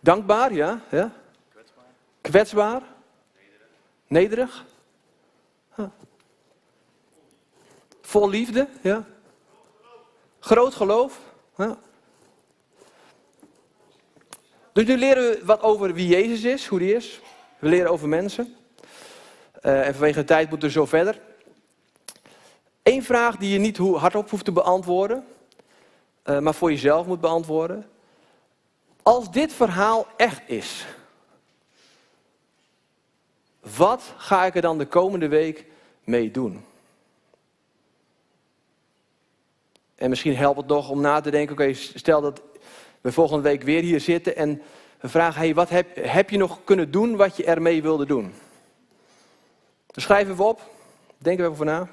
Dankbaar, 0.00 0.52
ja. 0.52 0.80
Kwetsbaar. 2.20 2.82
Nederig. 4.06 4.64
Vol 8.00 8.28
liefde, 8.28 8.68
ja. 8.80 9.04
Groot 10.38 10.74
geloof. 10.74 11.20
Ja. 11.56 11.78
Dus 14.78 14.86
nu 14.86 14.96
leren 14.96 15.22
we 15.22 15.44
wat 15.44 15.62
over 15.62 15.94
wie 15.94 16.08
Jezus 16.08 16.44
is, 16.44 16.66
hoe 16.66 16.78
die 16.78 16.94
is. 16.94 17.20
We 17.58 17.68
leren 17.68 17.90
over 17.90 18.08
mensen. 18.08 18.56
Uh, 19.62 19.86
en 19.86 19.92
vanwege 19.94 20.18
de 20.18 20.24
tijd 20.24 20.50
moeten 20.50 20.68
we 20.68 20.74
zo 20.74 20.86
verder. 20.86 21.20
Eén 22.82 23.02
vraag 23.02 23.36
die 23.36 23.52
je 23.52 23.58
niet 23.58 23.76
hardop 23.76 24.30
hoeft 24.30 24.44
te 24.44 24.52
beantwoorden, 24.52 25.26
uh, 26.24 26.38
maar 26.38 26.54
voor 26.54 26.70
jezelf 26.70 27.06
moet 27.06 27.20
beantwoorden. 27.20 27.86
Als 29.02 29.30
dit 29.30 29.52
verhaal 29.52 30.06
echt 30.16 30.42
is, 30.46 30.86
wat 33.76 34.02
ga 34.16 34.44
ik 34.44 34.54
er 34.54 34.62
dan 34.62 34.78
de 34.78 34.86
komende 34.86 35.28
week 35.28 35.66
mee 36.04 36.30
doen? 36.30 36.64
En 39.94 40.08
misschien 40.08 40.36
helpt 40.36 40.58
het 40.58 40.66
nog 40.66 40.90
om 40.90 41.00
na 41.00 41.20
te 41.20 41.30
denken, 41.30 41.52
oké, 41.52 41.72
stel 41.74 42.20
dat 42.20 42.42
we 43.00 43.12
volgende 43.12 43.42
week 43.42 43.62
weer 43.62 43.82
hier 43.82 44.00
zitten 44.00 44.36
en 44.36 44.62
we 45.00 45.08
vragen, 45.08 45.40
hey, 45.40 45.54
wat 45.54 45.68
heb, 45.68 45.88
heb 46.00 46.30
je 46.30 46.36
nog 46.36 46.58
kunnen 46.64 46.90
doen 46.90 47.16
wat 47.16 47.36
je 47.36 47.44
ermee 47.44 47.82
wilde 47.82 48.06
doen? 48.06 48.32
Dus 49.86 50.02
schrijven 50.02 50.36
we 50.36 50.42
op, 50.42 50.60
denken 51.18 51.50
we 51.50 51.56
voor 51.56 51.66
na. 51.66 51.88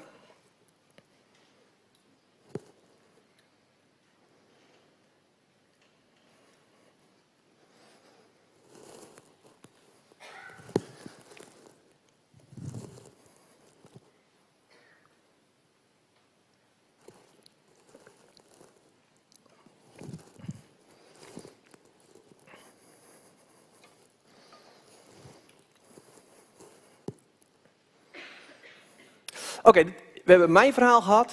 Oké, 29.66 29.84
we 30.24 30.30
hebben 30.30 30.52
mijn 30.52 30.72
verhaal 30.72 31.00
gehad. 31.02 31.32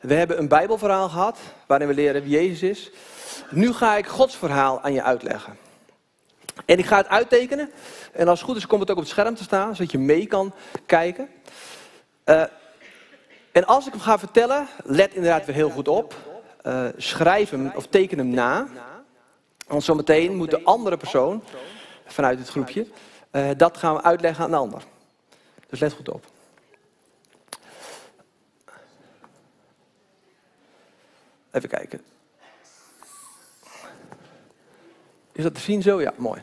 We 0.00 0.14
hebben 0.14 0.38
een 0.38 0.48
Bijbelverhaal 0.48 1.08
gehad, 1.08 1.38
waarin 1.66 1.88
we 1.88 1.94
leren 1.94 2.22
wie 2.22 2.30
Jezus 2.30 2.62
is. 2.62 2.90
Nu 3.50 3.72
ga 3.72 3.96
ik 3.96 4.06
Gods 4.06 4.36
verhaal 4.36 4.80
aan 4.80 4.92
je 4.92 5.02
uitleggen. 5.02 5.56
En 6.66 6.78
ik 6.78 6.86
ga 6.86 6.96
het 6.96 7.08
uittekenen. 7.08 7.70
En 8.12 8.28
als 8.28 8.38
het 8.38 8.48
goed 8.48 8.56
is, 8.56 8.66
komt 8.66 8.80
het 8.80 8.90
ook 8.90 8.96
op 8.96 9.02
het 9.02 9.12
scherm 9.12 9.34
te 9.34 9.42
staan, 9.42 9.76
zodat 9.76 9.92
je 9.92 9.98
mee 9.98 10.26
kan 10.26 10.54
kijken. 10.86 11.28
Uh, 12.24 12.42
en 13.52 13.66
als 13.66 13.86
ik 13.86 13.92
hem 13.92 14.00
ga 14.00 14.18
vertellen, 14.18 14.68
let 14.84 15.14
inderdaad 15.14 15.46
weer 15.46 15.54
heel 15.54 15.70
goed 15.70 15.88
op. 15.88 16.14
Uh, 16.62 16.88
schrijf 16.96 17.50
hem 17.50 17.72
of 17.74 17.86
teken 17.86 18.18
hem 18.18 18.28
na. 18.28 18.66
Want 19.66 19.84
zometeen 19.84 20.36
moet 20.36 20.50
de 20.50 20.62
andere 20.62 20.96
persoon 20.96 21.42
vanuit 22.06 22.38
het 22.38 22.48
groepje 22.48 22.86
uh, 23.32 23.50
dat 23.56 23.76
gaan 23.76 23.94
we 23.94 24.02
uitleggen 24.02 24.44
aan 24.44 24.50
de 24.50 24.56
ander. 24.56 24.82
Dus 25.68 25.80
let 25.80 25.92
goed 25.92 26.08
op. 26.08 26.32
Even 31.54 31.68
kijken. 31.68 32.04
Is 35.32 35.42
dat 35.42 35.54
te 35.54 35.60
zien 35.60 35.82
zo? 35.82 36.00
Ja, 36.00 36.12
mooi. 36.16 36.42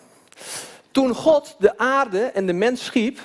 Toen 0.91 1.15
God 1.15 1.55
de 1.59 1.77
aarde 1.77 2.25
en 2.25 2.45
de 2.45 2.53
mens 2.53 2.85
schiep, 2.85 3.19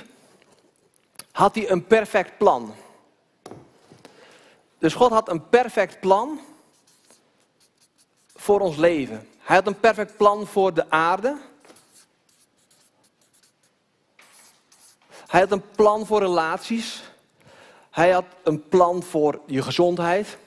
had 1.33 1.55
hij 1.55 1.71
een 1.71 1.87
perfect 1.87 2.39
plan. 2.39 2.75
Dus 4.79 4.95
God 4.95 5.11
had 5.11 5.29
een 5.29 5.49
perfect 5.49 6.01
plan 6.01 6.41
voor 8.35 8.61
ons 8.61 8.77
leven. 8.77 9.29
Hij 9.39 9.57
had 9.57 9.67
een 9.67 9.81
perfect 9.81 10.17
plan 10.17 10.47
voor 10.47 10.75
de 10.75 10.91
aarde. 10.91 11.39
Hij 15.27 15.41
had 15.41 15.51
een 15.51 15.71
plan 15.71 16.07
voor 16.07 16.21
relaties. 16.21 17.03
Hij 17.91 18.11
had 18.11 18.25
een 18.43 18.69
plan 18.69 19.03
voor 19.03 19.41
je 19.47 19.63
gezondheid. 19.63 20.39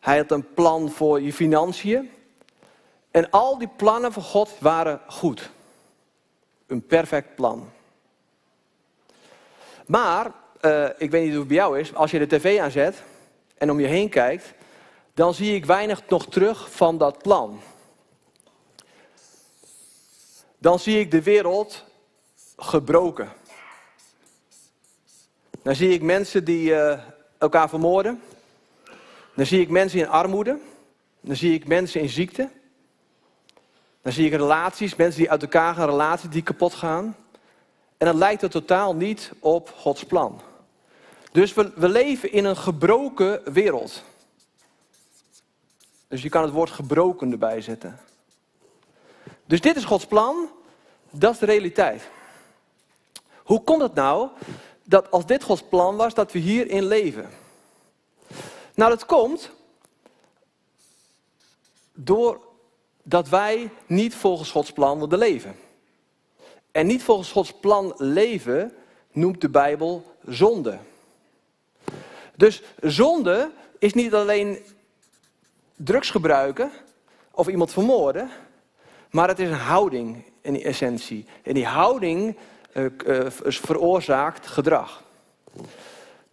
Hij 0.00 0.16
had 0.16 0.30
een 0.30 0.54
plan 0.54 0.90
voor 0.90 1.20
je 1.20 1.32
financiën. 1.32 2.10
En 3.10 3.30
al 3.30 3.58
die 3.58 3.68
plannen 3.76 4.12
van 4.12 4.22
God 4.22 4.50
waren 4.60 5.00
goed. 5.06 5.50
Een 6.66 6.86
perfect 6.86 7.34
plan. 7.34 7.70
Maar, 9.86 10.32
uh, 10.60 10.88
ik 10.98 11.10
weet 11.10 11.22
niet 11.22 11.30
hoe 11.30 11.38
het 11.38 11.48
bij 11.48 11.56
jou 11.56 11.78
is, 11.78 11.94
als 11.94 12.10
je 12.10 12.18
de 12.18 12.26
tv 12.26 12.60
aanzet 12.60 13.02
en 13.58 13.70
om 13.70 13.80
je 13.80 13.86
heen 13.86 14.08
kijkt, 14.08 14.52
dan 15.14 15.34
zie 15.34 15.54
ik 15.54 15.64
weinig 15.64 16.08
nog 16.08 16.26
terug 16.26 16.70
van 16.72 16.98
dat 16.98 17.22
plan. 17.22 17.60
Dan 20.58 20.78
zie 20.78 21.00
ik 21.00 21.10
de 21.10 21.22
wereld 21.22 21.84
gebroken. 22.56 23.32
Dan 25.62 25.74
zie 25.74 25.90
ik 25.90 26.02
mensen 26.02 26.44
die 26.44 26.70
uh, 26.70 27.00
elkaar 27.38 27.68
vermoorden. 27.68 28.22
Dan 29.38 29.46
zie 29.46 29.60
ik 29.60 29.68
mensen 29.68 29.98
in 29.98 30.08
armoede. 30.08 30.58
Dan 31.20 31.36
zie 31.36 31.54
ik 31.54 31.66
mensen 31.66 32.00
in 32.00 32.08
ziekte. 32.08 32.48
Dan 34.02 34.12
zie 34.12 34.26
ik 34.26 34.32
relaties, 34.32 34.96
mensen 34.96 35.20
die 35.20 35.30
uit 35.30 35.42
elkaar 35.42 35.74
gaan, 35.74 35.88
relaties 35.88 36.30
die 36.30 36.42
kapot 36.42 36.74
gaan. 36.74 37.16
En 37.96 38.06
dat 38.06 38.14
lijkt 38.14 38.42
er 38.42 38.50
totaal 38.50 38.94
niet 38.94 39.32
op 39.38 39.72
Gods 39.76 40.04
plan. 40.04 40.40
Dus 41.32 41.54
we, 41.54 41.72
we 41.74 41.88
leven 41.88 42.32
in 42.32 42.44
een 42.44 42.56
gebroken 42.56 43.52
wereld. 43.52 44.02
Dus 46.08 46.22
je 46.22 46.28
kan 46.28 46.42
het 46.42 46.52
woord 46.52 46.70
gebroken 46.70 47.32
erbij 47.32 47.60
zetten. 47.60 47.98
Dus 49.44 49.60
dit 49.60 49.76
is 49.76 49.84
Gods 49.84 50.06
plan, 50.06 50.48
dat 51.10 51.32
is 51.32 51.38
de 51.38 51.46
realiteit. 51.46 52.08
Hoe 53.42 53.62
komt 53.62 53.82
het 53.82 53.94
nou 53.94 54.28
dat 54.84 55.10
als 55.10 55.26
dit 55.26 55.42
Gods 55.42 55.62
plan 55.62 55.96
was, 55.96 56.14
dat 56.14 56.32
we 56.32 56.38
hierin 56.38 56.84
leven? 56.84 57.28
Nou, 58.78 58.90
dat 58.90 59.06
komt 59.06 59.50
doordat 61.92 63.28
wij 63.28 63.70
niet 63.86 64.14
volgens 64.14 64.50
Gods 64.50 64.72
plan 64.72 65.00
willen 65.00 65.18
leven. 65.18 65.56
En 66.72 66.86
niet 66.86 67.02
volgens 67.02 67.32
Gods 67.32 67.52
plan 67.52 67.94
leven 67.96 68.72
noemt 69.12 69.40
de 69.40 69.48
Bijbel 69.48 70.14
zonde. 70.26 70.78
Dus 72.36 72.62
zonde 72.80 73.50
is 73.78 73.94
niet 73.94 74.14
alleen 74.14 74.58
drugs 75.76 76.10
gebruiken 76.10 76.70
of 77.30 77.48
iemand 77.48 77.72
vermoorden, 77.72 78.30
maar 79.10 79.28
het 79.28 79.38
is 79.38 79.48
een 79.48 79.54
houding 79.54 80.24
in 80.40 80.62
essentie. 80.62 81.26
En 81.42 81.54
die 81.54 81.66
houding 81.66 82.36
uh, 82.72 82.86
veroorzaakt 83.40 84.46
gedrag. 84.46 85.02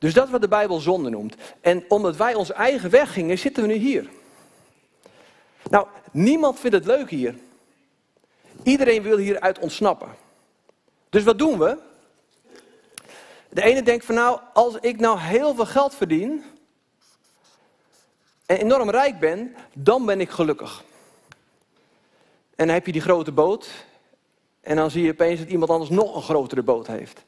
Dus 0.06 0.14
dat 0.14 0.26
is 0.26 0.32
wat 0.32 0.42
de 0.42 0.48
Bijbel 0.48 0.80
zonde 0.80 1.10
noemt. 1.10 1.36
En 1.62 1.86
omdat 1.88 2.16
wij 2.16 2.34
onze 2.34 2.54
eigen 2.54 2.90
weg 2.90 3.14
gingen, 3.14 3.38
zitten 3.38 3.64
we 3.64 3.70
nu 3.70 3.76
hier. 3.76 4.10
Nou, 5.70 5.88
niemand 6.12 6.60
vindt 6.60 6.76
het 6.76 6.86
leuk 6.86 7.10
hier. 7.10 7.36
Iedereen 8.64 9.02
wil 9.02 9.18
hieruit 9.18 9.60
ontsnappen. 9.60 10.16
Dus 11.10 11.24
wat 11.24 11.38
doen 11.38 11.60
we? 11.60 11.78
De 13.50 13.64
ene 13.64 13.84
denkt 13.84 14.06
van 14.06 14.16
nou, 14.16 14.40
als 14.54 14.76
ik 14.80 15.00
nou 15.00 15.20
heel 15.20 15.56
veel 15.56 15.66
geld 15.66 15.96
verdien 15.96 16.44
en 18.46 18.58
enorm 18.58 18.90
rijk 18.90 19.20
ben, 19.20 19.56
dan 19.74 20.06
ben 20.06 20.22
ik 20.22 20.30
gelukkig. 20.30 20.84
En 22.56 22.66
dan 22.66 22.76
heb 22.76 22.86
je 22.86 22.92
die 22.92 23.02
grote 23.02 23.32
boot 23.32 23.70
en 24.62 24.76
dan 24.76 24.92
zie 24.92 25.04
je 25.04 25.12
opeens 25.12 25.40
dat 25.40 25.50
iemand 25.50 25.72
anders 25.72 25.90
nog 25.90 26.16
een 26.16 26.22
grotere 26.22 26.64
boot 26.64 26.88
heeft. 26.88 27.24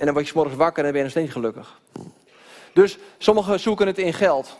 En 0.00 0.06
dan 0.06 0.14
word 0.14 0.28
je 0.28 0.32
morgens 0.34 0.56
wakker 0.56 0.84
en 0.84 0.90
ben 0.90 0.98
je 0.98 1.02
nog 1.02 1.12
steeds 1.12 1.32
gelukkig. 1.32 1.80
Dus 2.72 2.98
sommigen 3.18 3.60
zoeken 3.60 3.86
het 3.86 3.98
in 3.98 4.12
geld. 4.12 4.56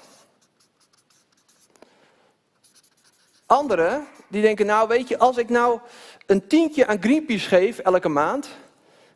Anderen 3.46 4.07
die 4.29 4.42
denken, 4.42 4.66
nou 4.66 4.88
weet 4.88 5.09
je, 5.09 5.18
als 5.18 5.37
ik 5.37 5.48
nou 5.48 5.81
een 6.26 6.46
tientje 6.46 6.87
aan 6.87 7.03
Greenpeace 7.03 7.48
geef 7.48 7.79
elke 7.79 8.09
maand, 8.09 8.48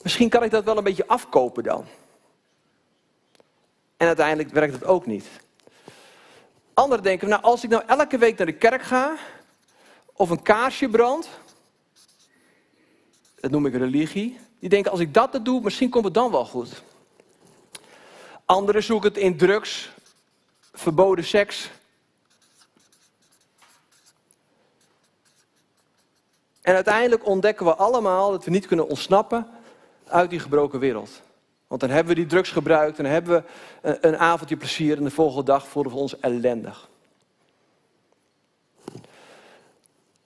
misschien 0.02 0.28
kan 0.28 0.42
ik 0.42 0.50
dat 0.50 0.64
wel 0.64 0.76
een 0.76 0.84
beetje 0.84 1.06
afkopen 1.06 1.62
dan. 1.62 1.86
En 3.96 4.06
uiteindelijk 4.06 4.50
werkt 4.50 4.74
het 4.74 4.84
ook 4.84 5.06
niet. 5.06 5.26
Anderen 6.74 7.04
denken, 7.04 7.28
nou 7.28 7.42
als 7.42 7.64
ik 7.64 7.70
nou 7.70 7.82
elke 7.86 8.18
week 8.18 8.36
naar 8.36 8.46
de 8.46 8.52
kerk 8.52 8.82
ga, 8.82 9.16
of 10.12 10.30
een 10.30 10.42
kaarsje 10.42 10.88
brand, 10.88 11.28
dat 13.40 13.50
noem 13.50 13.66
ik 13.66 13.74
religie, 13.74 14.38
die 14.64 14.72
denken 14.72 14.90
als 14.90 15.00
ik 15.00 15.14
dat 15.14 15.40
doe, 15.42 15.60
misschien 15.60 15.90
komt 15.90 16.04
het 16.04 16.14
dan 16.14 16.30
wel 16.30 16.44
goed. 16.44 16.82
Anderen 18.44 18.82
zoeken 18.82 19.08
het 19.08 19.18
in 19.18 19.36
drugs, 19.36 19.90
verboden 20.72 21.24
seks. 21.24 21.70
En 26.60 26.74
uiteindelijk 26.74 27.26
ontdekken 27.26 27.66
we 27.66 27.74
allemaal 27.74 28.30
dat 28.30 28.44
we 28.44 28.50
niet 28.50 28.66
kunnen 28.66 28.88
ontsnappen 28.88 29.46
uit 30.06 30.30
die 30.30 30.38
gebroken 30.38 30.78
wereld. 30.78 31.22
Want 31.66 31.80
dan 31.80 31.90
hebben 31.90 32.14
we 32.14 32.20
die 32.20 32.28
drugs 32.28 32.50
gebruikt, 32.50 32.96
dan 32.96 33.06
hebben 33.06 33.44
we 33.82 33.98
een 34.00 34.16
avondje 34.16 34.56
plezier 34.56 34.96
en 34.96 35.04
de 35.04 35.10
volgende 35.10 35.44
dag 35.44 35.68
voelen 35.68 35.92
we 35.92 35.98
ons 35.98 36.20
ellendig. 36.20 36.88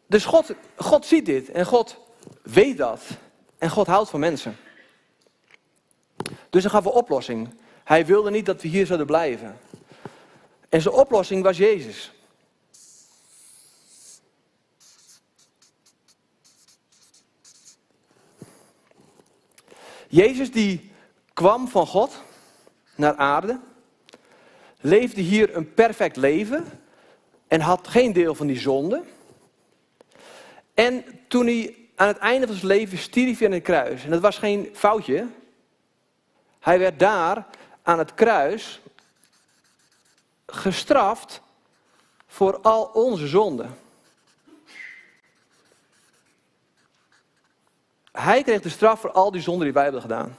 Dus 0.07 0.25
God, 0.25 0.55
God 0.77 1.07
ziet 1.07 1.27
dit 1.27 1.51
en 1.51 1.67
God 1.67 1.97
weet 2.43 2.77
dat. 2.77 3.01
En 3.59 3.71
God 3.71 3.87
houdt 3.87 4.11
van 4.11 4.21
mensen. 4.21 4.57
Dus 6.51 6.63
dan 6.63 6.71
gaf 6.71 6.85
we 6.85 6.93
oplossing. 6.93 7.55
Hij 7.85 8.07
wilde 8.07 8.31
niet 8.31 8.47
dat 8.47 8.63
we 8.63 8.69
hier 8.69 8.87
zouden 8.87 9.07
blijven. 9.07 9.59
En 10.69 10.83
zijn 10.83 10.95
oplossing 10.95 11.43
was 11.43 11.57
Jezus. 11.57 12.13
Jezus 20.09 20.53
die 20.53 20.91
kwam 21.33 21.69
van 21.69 21.87
God 21.87 22.23
naar 22.95 23.15
aarde, 23.17 23.61
leefde 24.81 25.21
hier 25.21 25.57
een 25.57 25.75
perfect 25.75 26.17
leven 26.17 26.65
en 27.49 27.61
had 27.61 27.89
geen 27.89 28.13
deel 28.13 28.35
van 28.35 28.47
die 28.47 28.59
zonde. 28.59 29.05
En 30.75 31.05
toen 31.29 31.47
hij 31.47 31.88
aan 31.99 32.07
het 32.07 32.19
einde 32.19 32.47
van 32.47 32.57
zijn 32.57 32.67
leven 32.67 32.99
stierf 32.99 33.39
hij 33.39 33.47
aan 33.47 33.53
het 33.53 33.63
kruis, 33.63 34.05
en 34.05 34.11
dat 34.11 34.21
was 34.21 34.39
geen 34.39 34.71
foutje, 34.75 35.27
hij 36.61 36.79
werd 36.79 36.99
daar 36.99 37.47
aan 37.83 37.99
het 37.99 38.15
kruis 38.15 38.81
gestraft 40.47 41.41
voor 42.27 42.61
al 42.61 42.85
onze 42.85 43.27
zonden. 43.27 43.79
Hij 48.13 48.43
kreeg 48.43 48.61
de 48.61 48.69
straf 48.69 49.01
voor 49.01 49.13
al 49.13 49.31
die 49.31 49.43
zonden 49.43 49.65
die 49.65 49.73
wij 49.73 49.83
hebben 49.83 50.01
gedaan. 50.01 50.37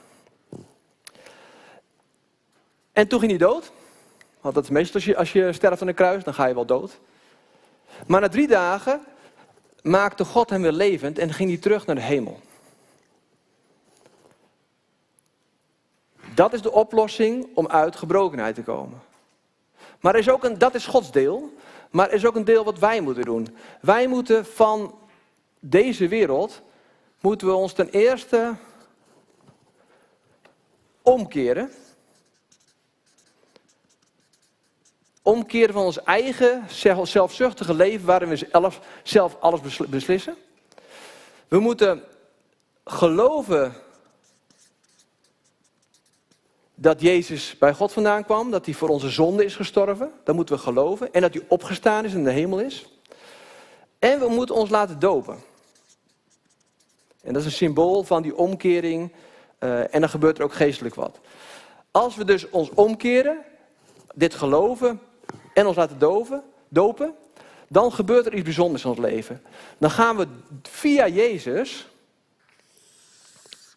En 2.91 3.07
toen 3.07 3.19
ging 3.19 3.31
hij 3.31 3.39
dood. 3.39 3.71
Want 4.41 4.55
dat 4.55 4.63
is 4.63 4.69
meestal 4.69 4.95
als 4.95 5.05
je, 5.05 5.17
als 5.17 5.31
je 5.31 5.53
sterft 5.53 5.81
aan 5.81 5.87
een 5.87 5.93
kruis, 5.93 6.23
dan 6.23 6.33
ga 6.33 6.45
je 6.45 6.53
wel 6.53 6.65
dood. 6.65 6.99
Maar 8.07 8.21
na 8.21 8.29
drie 8.29 8.47
dagen 8.47 9.05
maakte 9.81 10.25
God 10.25 10.49
hem 10.49 10.61
weer 10.61 10.71
levend 10.71 11.17
en 11.17 11.33
ging 11.33 11.49
hij 11.49 11.59
terug 11.59 11.85
naar 11.85 11.95
de 11.95 12.01
hemel. 12.01 12.39
Dat 16.33 16.53
is 16.53 16.61
de 16.61 16.71
oplossing 16.71 17.47
om 17.53 17.67
uit 17.67 17.95
gebrokenheid 17.95 18.55
te 18.55 18.63
komen. 18.63 19.01
Maar 19.99 20.13
er 20.13 20.19
is 20.19 20.29
ook 20.29 20.43
een, 20.43 20.57
dat 20.57 20.75
is 20.75 20.85
Gods 20.85 21.11
deel. 21.11 21.53
Maar 21.91 22.07
er 22.07 22.13
is 22.13 22.25
ook 22.25 22.35
een 22.35 22.45
deel 22.45 22.63
wat 22.63 22.79
wij 22.79 23.01
moeten 23.01 23.25
doen. 23.25 23.57
Wij 23.81 24.07
moeten 24.07 24.45
van 24.45 24.95
deze 25.59 26.07
wereld, 26.07 26.61
moeten 27.21 27.47
we 27.47 27.53
ons 27.53 27.73
ten 27.73 27.89
eerste 27.89 28.55
omkeren. 31.01 31.71
Omkeren 35.29 35.73
van 35.73 35.83
ons 35.83 36.03
eigen 36.03 36.63
zelfzuchtige 37.03 37.73
leven 37.73 38.05
waarin 38.05 38.29
we 38.29 38.47
zelf 39.03 39.37
alles 39.39 39.61
beslissen. 39.89 40.35
We 41.47 41.59
moeten 41.59 42.03
geloven 42.85 43.73
dat 46.75 47.01
Jezus 47.01 47.57
bij 47.57 47.73
God 47.73 47.91
vandaan 47.91 48.25
kwam, 48.25 48.51
dat 48.51 48.65
hij 48.65 48.73
voor 48.73 48.89
onze 48.89 49.09
zonde 49.09 49.45
is 49.45 49.55
gestorven. 49.55 50.11
Dat 50.23 50.35
moeten 50.35 50.55
we 50.55 50.61
geloven. 50.61 51.13
En 51.13 51.21
dat 51.21 51.33
hij 51.33 51.43
opgestaan 51.47 52.05
is 52.05 52.11
en 52.11 52.17
in 52.17 52.23
de 52.23 52.31
hemel 52.31 52.59
is. 52.59 52.85
En 53.99 54.19
we 54.19 54.27
moeten 54.27 54.55
ons 54.55 54.69
laten 54.69 54.99
dopen. 54.99 55.39
En 57.21 57.33
dat 57.33 57.41
is 57.41 57.45
een 57.45 57.51
symbool 57.51 58.03
van 58.03 58.21
die 58.21 58.35
omkering. 58.35 59.13
Uh, 59.59 59.93
en 59.93 59.99
dan 59.99 60.09
gebeurt 60.09 60.37
er 60.37 60.43
ook 60.43 60.53
geestelijk 60.53 60.95
wat. 60.95 61.19
Als 61.91 62.15
we 62.15 62.25
dus 62.25 62.49
ons 62.49 62.69
omkeren, 62.73 63.37
dit 64.13 64.33
geloven 64.33 64.99
en 65.59 65.67
ons 65.67 65.75
laten 65.75 65.99
dopen, 66.69 67.15
dan 67.67 67.91
gebeurt 67.91 68.25
er 68.25 68.33
iets 68.33 68.43
bijzonders 68.43 68.83
in 68.83 68.89
ons 68.89 68.99
leven. 68.99 69.41
Dan 69.77 69.91
gaan 69.91 70.17
we 70.17 70.27
via 70.61 71.07
Jezus 71.07 71.87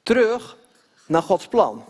terug 0.03 0.57
naar 1.07 1.23
Gods 1.23 1.47
plan. 1.49 1.85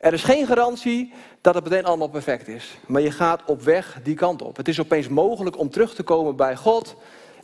Er 0.00 0.12
is 0.12 0.22
geen 0.22 0.46
garantie 0.46 1.12
dat 1.40 1.54
het 1.54 1.64
meteen 1.64 1.84
allemaal 1.84 2.08
perfect 2.08 2.48
is. 2.48 2.78
Maar 2.86 3.00
je 3.00 3.10
gaat 3.10 3.44
op 3.44 3.62
weg 3.62 3.98
die 4.02 4.14
kant 4.14 4.42
op. 4.42 4.56
Het 4.56 4.68
is 4.68 4.80
opeens 4.80 5.08
mogelijk 5.08 5.58
om 5.58 5.70
terug 5.70 5.94
te 5.94 6.02
komen 6.02 6.36
bij 6.36 6.56
God 6.56 6.94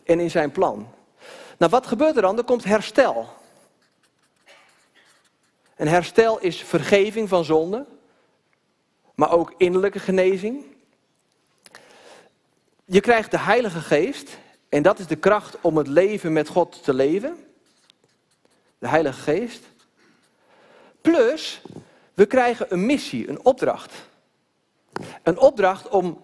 en 0.04 0.20
in 0.20 0.30
zijn 0.30 0.50
plan. 0.50 0.88
Nou, 1.58 1.70
wat 1.70 1.86
gebeurt 1.86 2.16
er 2.16 2.22
dan? 2.22 2.38
Er 2.38 2.44
komt 2.44 2.64
herstel. 2.64 3.28
En 5.74 5.86
herstel 5.86 6.40
is 6.40 6.62
vergeving 6.62 7.28
van 7.28 7.44
zonde, 7.44 7.86
maar 9.14 9.32
ook 9.32 9.54
innerlijke 9.56 9.98
genezing. 9.98 10.73
Je 12.84 13.00
krijgt 13.00 13.30
de 13.30 13.38
Heilige 13.38 13.80
Geest 13.80 14.38
en 14.68 14.82
dat 14.82 14.98
is 14.98 15.06
de 15.06 15.16
kracht 15.16 15.56
om 15.60 15.76
het 15.76 15.86
leven 15.86 16.32
met 16.32 16.48
God 16.48 16.82
te 16.82 16.94
leven. 16.94 17.36
De 18.78 18.88
Heilige 18.88 19.20
Geest. 19.20 19.62
Plus, 21.00 21.62
we 22.14 22.26
krijgen 22.26 22.66
een 22.68 22.86
missie, 22.86 23.28
een 23.28 23.44
opdracht. 23.44 23.92
Een 25.22 25.38
opdracht 25.38 25.88
om 25.88 26.20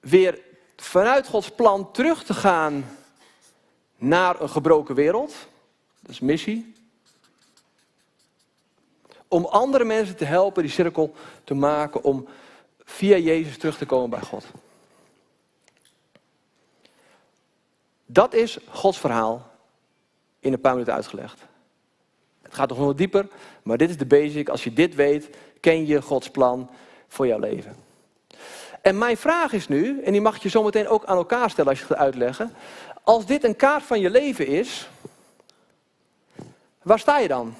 weer 0.00 0.40
vanuit 0.76 1.28
Gods 1.28 1.50
plan 1.50 1.92
terug 1.92 2.24
te 2.24 2.34
gaan 2.34 2.98
naar 3.96 4.40
een 4.40 4.48
gebroken 4.48 4.94
wereld. 4.94 5.34
Dat 6.00 6.10
is 6.10 6.20
missie. 6.20 6.74
Om 9.28 9.44
andere 9.44 9.84
mensen 9.84 10.16
te 10.16 10.24
helpen 10.24 10.62
die 10.62 10.72
cirkel 10.72 11.14
te 11.44 11.54
maken 11.54 12.02
om 12.02 12.28
via 12.84 13.16
Jezus 13.16 13.58
terug 13.58 13.78
te 13.78 13.86
komen 13.86 14.10
bij 14.10 14.20
God. 14.20 14.44
Dat 18.12 18.34
is 18.34 18.58
Gods 18.68 18.98
verhaal 18.98 19.50
in 20.40 20.52
een 20.52 20.60
paar 20.60 20.72
minuten 20.72 20.94
uitgelegd. 20.94 21.40
Het 22.42 22.54
gaat 22.54 22.68
nog 22.68 22.78
wel 22.78 22.96
dieper, 22.96 23.28
maar 23.62 23.76
dit 23.76 23.90
is 23.90 23.96
de 23.96 24.06
basic. 24.06 24.48
Als 24.48 24.64
je 24.64 24.72
dit 24.72 24.94
weet, 24.94 25.28
ken 25.60 25.86
je 25.86 26.02
Gods 26.02 26.30
plan 26.30 26.70
voor 27.08 27.26
jouw 27.26 27.38
leven. 27.38 27.76
En 28.82 28.98
mijn 28.98 29.16
vraag 29.16 29.52
is 29.52 29.68
nu, 29.68 30.02
en 30.02 30.12
die 30.12 30.20
mag 30.20 30.42
je 30.42 30.48
zometeen 30.48 30.88
ook 30.88 31.04
aan 31.04 31.16
elkaar 31.16 31.50
stellen 31.50 31.70
als 31.70 31.78
je 31.78 31.84
het 31.84 31.94
gaat 31.94 32.04
uitleggen. 32.04 32.52
Als 33.02 33.26
dit 33.26 33.44
een 33.44 33.56
kaart 33.56 33.82
van 33.82 34.00
je 34.00 34.10
leven 34.10 34.46
is, 34.46 34.88
waar 36.82 36.98
sta 36.98 37.18
je 37.18 37.28
dan? 37.28 37.54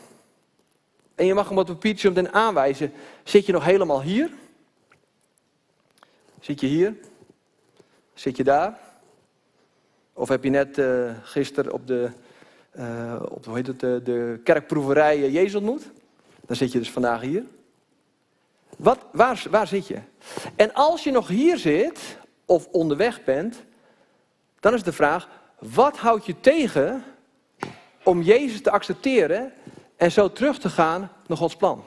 En 1.15 1.27
je 1.27 1.35
mag 1.35 1.49
hem 1.49 1.59
op 1.59 1.67
het 1.67 1.77
papiertje 1.77 2.09
meteen 2.09 2.33
aanwijzen. 2.33 2.93
Zit 3.25 3.47
je 3.47 3.53
nog 3.53 3.65
helemaal 3.65 4.03
hier? 4.03 4.31
Zit 6.41 6.61
je 6.61 6.67
hier? 6.67 6.97
Zit 8.15 8.37
je 8.37 8.45
daar? 8.45 8.90
Of 10.21 10.29
heb 10.29 10.45
je 10.45 10.51
net 10.51 10.79
uh, 10.79 11.11
gisteren 11.23 11.73
op 11.73 11.87
de 11.87 12.11
uh, 12.79 13.23
op 13.29 13.45
hoe 13.45 13.57
heet 13.57 13.67
het, 13.67 13.81
de, 13.81 14.01
de 14.05 14.41
kerkproeverij 14.45 15.31
Jezus 15.31 15.55
ontmoet. 15.55 15.91
Dan 16.47 16.57
zit 16.57 16.73
je 16.73 16.79
dus 16.79 16.91
vandaag 16.91 17.21
hier. 17.21 17.45
Wat, 18.77 18.99
waar, 19.13 19.43
waar 19.51 19.67
zit 19.67 19.87
je? 19.87 19.99
En 20.57 20.75
als 20.75 21.05
je 21.05 21.11
nog 21.11 21.29
hier 21.29 21.59
zit 21.59 22.19
of 22.45 22.67
onderweg 22.67 23.25
bent, 23.25 23.63
dan 24.61 24.75
is 24.75 24.83
de 24.83 24.93
vraag: 24.93 25.29
wat 25.59 25.97
houdt 25.97 26.27
je 26.27 26.41
tegen 26.41 27.05
om 28.03 28.23
Jezus 28.23 28.63
te 28.63 28.71
accepteren 28.71 29.53
en 29.97 30.13
zo 30.13 30.33
terug 30.33 30.59
te 30.59 30.69
gaan 30.69 31.13
naar 31.27 31.37
Gods 31.37 31.57
plan? 31.57 31.85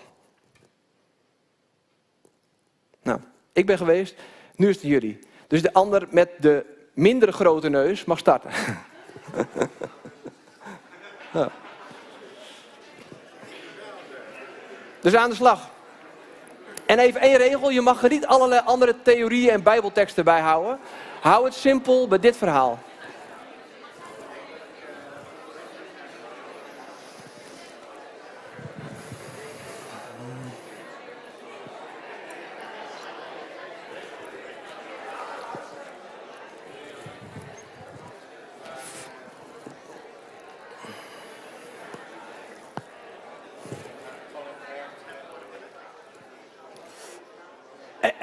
Nou, 3.01 3.19
ik 3.51 3.65
ben 3.65 3.77
geweest, 3.77 4.15
nu 4.55 4.69
is 4.69 4.75
het 4.75 4.85
jullie. 4.85 5.19
Dus 5.47 5.61
de 5.61 5.73
ander 5.73 6.07
met 6.09 6.29
de 6.39 6.72
mindere 6.93 7.31
grote 7.31 7.69
neus 7.69 8.05
mag 8.05 8.17
starten. 8.17 8.51
Ja. 11.33 11.49
Dus 15.01 15.15
aan 15.15 15.29
de 15.29 15.35
slag. 15.35 15.69
En 16.85 16.99
even 16.99 17.21
één 17.21 17.37
regel, 17.37 17.69
je 17.69 17.81
mag 17.81 18.03
er 18.03 18.09
niet 18.09 18.25
allerlei 18.25 18.61
andere 18.65 19.01
theorieën 19.01 19.49
en 19.49 19.63
bijbelteksten 19.63 20.23
bij 20.23 20.39
houden. 20.39 20.79
Hou 21.21 21.45
het 21.45 21.53
simpel 21.53 22.07
bij 22.07 22.19
dit 22.19 22.37
verhaal. 22.37 22.79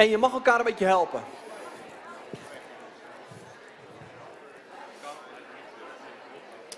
En, 0.00 0.08
je 0.08 0.18
mag 0.18 0.32
elkaar 0.32 0.58
een 0.58 0.64
beetje 0.64 0.84
helpen. 0.84 1.22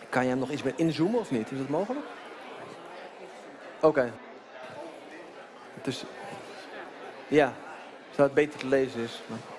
Kan 0.09 0.23
je 0.23 0.29
hem 0.29 0.39
nog 0.39 0.51
iets 0.51 0.63
meer 0.63 0.73
inzoomen 0.77 1.21
of 1.21 1.31
niet? 1.31 1.51
Is 1.51 1.59
dat 1.59 1.69
mogelijk? 1.69 2.07
Oké. 3.81 4.13
Dus, 5.83 6.05
ja, 7.29 7.53
zodat 8.11 8.27
het 8.27 8.35
beter 8.35 8.59
te 8.59 8.67
lezen 8.67 9.01
is. 9.01 9.23
Maar... 9.27 9.52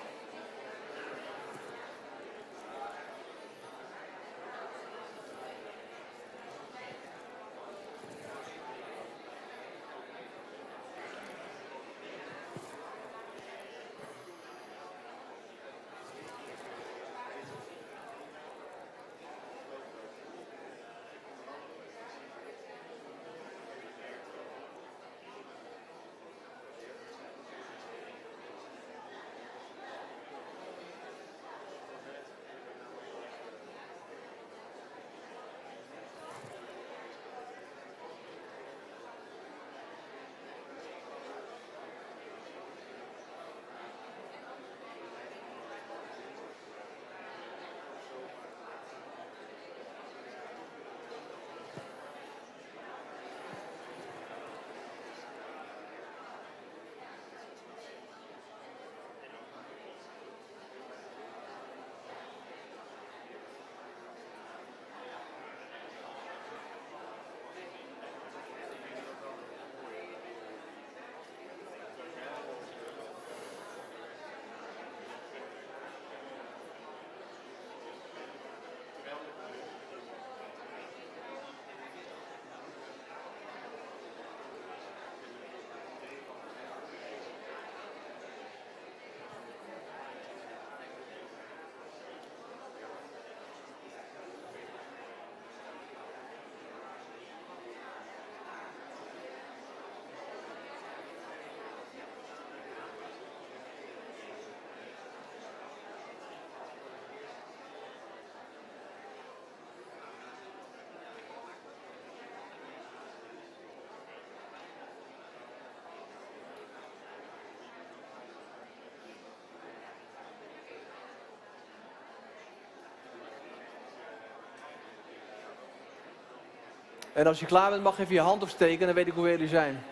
En 127.14 127.26
als 127.26 127.40
je 127.40 127.46
klaar 127.46 127.70
bent, 127.70 127.82
mag 127.82 127.96
je 127.96 128.02
even 128.02 128.14
je 128.14 128.20
hand 128.20 128.42
opsteken, 128.42 128.86
dan 128.86 128.94
weet 128.94 129.06
ik 129.06 129.12
hoe 129.12 129.28
jullie 129.28 129.48
zijn. 129.48 129.82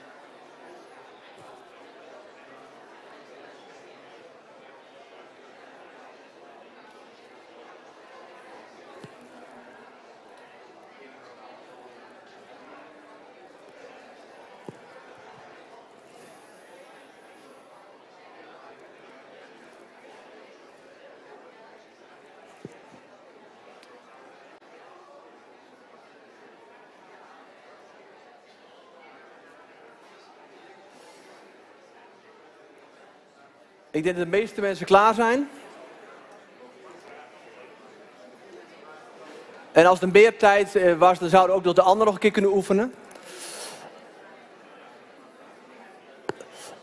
Ik 33.92 34.02
denk 34.02 34.16
dat 34.16 34.24
de 34.24 34.31
meeste 34.31 34.61
mensen 34.61 34.87
klaar 34.87 35.14
zijn. 35.14 35.48
En 39.72 39.87
als 39.87 39.94
het 39.94 40.02
een 40.02 40.12
beertijd 40.12 40.76
eh, 40.76 40.98
was, 40.98 41.18
dan 41.18 41.28
zouden 41.28 41.57
ook 41.57 41.74
de 41.74 41.83
anderen 41.83 42.05
nog 42.05 42.14
een 42.14 42.20
keer 42.20 42.31
kunnen 42.31 42.52
oefenen. 42.52 42.94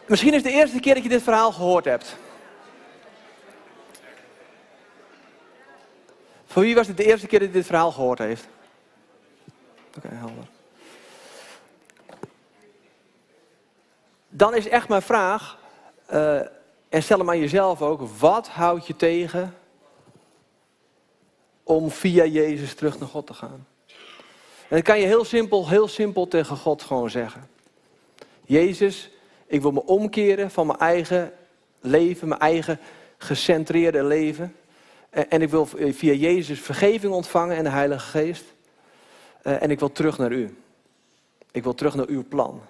Misschien 0.06 0.34
is 0.34 0.44
het 0.44 0.52
de 0.52 0.58
eerste 0.58 0.80
keer 0.80 0.94
dat 0.94 1.04
je 1.04 1.10
dit 1.10 1.24
verhaal 1.24 1.52
gehoord 1.52 1.86
hebt. 1.86 2.16
Voor 6.46 6.62
wie 6.62 6.76
was 6.76 6.88
het 6.88 6.98
de 6.98 7.06
eerste 7.06 7.28
keer 7.28 7.40
dat 7.40 7.48
hij 7.48 7.58
dit 7.58 7.68
verhaal 7.68 7.92
gehoord 7.92 8.20
heeft? 8.20 8.48
Oké, 9.98 10.08
helder. 10.12 10.48
Dan 14.30 14.56
is 14.56 14.68
echt 14.68 14.88
mijn 14.88 15.02
vraag, 15.02 15.58
uh, 16.14 16.42
en 16.90 17.04
stel 17.04 17.18
hem 17.18 17.30
aan 17.30 17.40
jezelf 17.40 17.82
ook, 17.82 18.02
wat 18.20 18.48
houdt 18.48 18.88
je 18.88 18.96
tegen 18.96 19.56
om 21.64 21.92
via 21.92 22.26
Jezus 22.26 22.74
terug 22.74 23.00
naar 23.00 23.08
God 23.08 23.28
te 23.28 23.34
gaan? 23.34 23.68
En 24.68 24.76
dat 24.76 24.82
kan 24.82 25.00
je 25.00 25.06
heel 25.06 25.26
simpel, 25.26 25.70
heel 25.70 25.88
simpel 25.88 26.28
tegen 26.28 26.58
God 26.58 26.84
gewoon 26.84 27.10
zeggen. 27.10 27.50
Jezus, 28.46 29.10
ik 29.46 29.62
wil 29.62 29.72
me 29.72 29.86
omkeren 29.86 30.52
van 30.52 30.68
mijn 30.68 30.80
eigen 30.80 31.34
leven, 31.80 32.28
mijn 32.28 32.42
eigen 32.42 32.80
gecentreerde 33.18 34.04
leven. 34.04 34.56
En 35.10 35.42
ik 35.42 35.50
wil 35.50 35.66
via 35.66 36.14
Jezus 36.14 36.60
vergeving 36.60 37.14
ontvangen 37.14 37.58
en 37.58 37.64
de 37.64 37.70
Heilige 37.70 38.08
Geest. 38.08 38.44
En 39.42 39.72
ik 39.72 39.80
wil 39.80 39.92
terug 39.92 40.18
naar 40.18 40.32
u. 40.32 40.58
Ik 41.52 41.64
wil 41.64 41.74
terug 41.74 41.96
naar 41.96 42.08
uw 42.08 42.24
plan. 42.28 42.62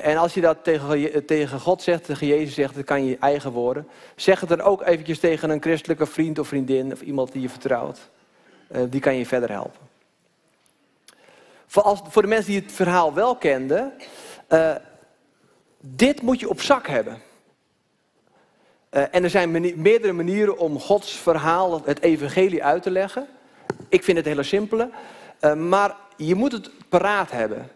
En 0.00 0.16
als 0.16 0.34
je 0.34 0.40
dat 0.40 0.58
tegen, 0.62 1.24
tegen 1.26 1.60
God 1.60 1.82
zegt, 1.82 2.04
tegen 2.04 2.26
Jezus 2.26 2.54
zegt, 2.54 2.74
dan 2.74 2.84
kan 2.84 3.04
je 3.04 3.16
eigen 3.20 3.50
woorden. 3.50 3.88
Zeg 4.16 4.40
het 4.40 4.48
dan 4.48 4.60
ook 4.60 4.82
eventjes 4.82 5.18
tegen 5.18 5.50
een 5.50 5.62
christelijke 5.62 6.06
vriend 6.06 6.38
of 6.38 6.48
vriendin 6.48 6.92
of 6.92 7.00
iemand 7.00 7.32
die 7.32 7.42
je 7.42 7.48
vertrouwt. 7.48 8.10
Eh, 8.68 8.82
die 8.88 9.00
kan 9.00 9.16
je 9.16 9.26
verder 9.26 9.50
helpen. 9.50 9.80
Voor, 11.66 11.82
als, 11.82 12.00
voor 12.08 12.22
de 12.22 12.28
mensen 12.28 12.52
die 12.52 12.60
het 12.60 12.72
verhaal 12.72 13.14
wel 13.14 13.36
kenden, 13.36 13.92
eh, 14.46 14.74
dit 15.80 16.22
moet 16.22 16.40
je 16.40 16.48
op 16.48 16.60
zak 16.60 16.86
hebben. 16.86 17.22
Eh, 18.88 19.02
en 19.10 19.24
er 19.24 19.30
zijn 19.30 19.80
meerdere 19.82 20.12
manieren 20.12 20.58
om 20.58 20.80
Gods 20.80 21.12
verhaal, 21.12 21.82
het 21.84 22.02
evangelie 22.02 22.64
uit 22.64 22.82
te 22.82 22.90
leggen. 22.90 23.26
Ik 23.88 24.04
vind 24.04 24.16
het 24.16 24.26
hele 24.26 24.42
simpele. 24.42 24.90
Maar 25.56 25.96
je 26.16 26.34
moet 26.34 26.52
het 26.52 26.70
paraat 26.88 27.30
hebben. 27.30 27.70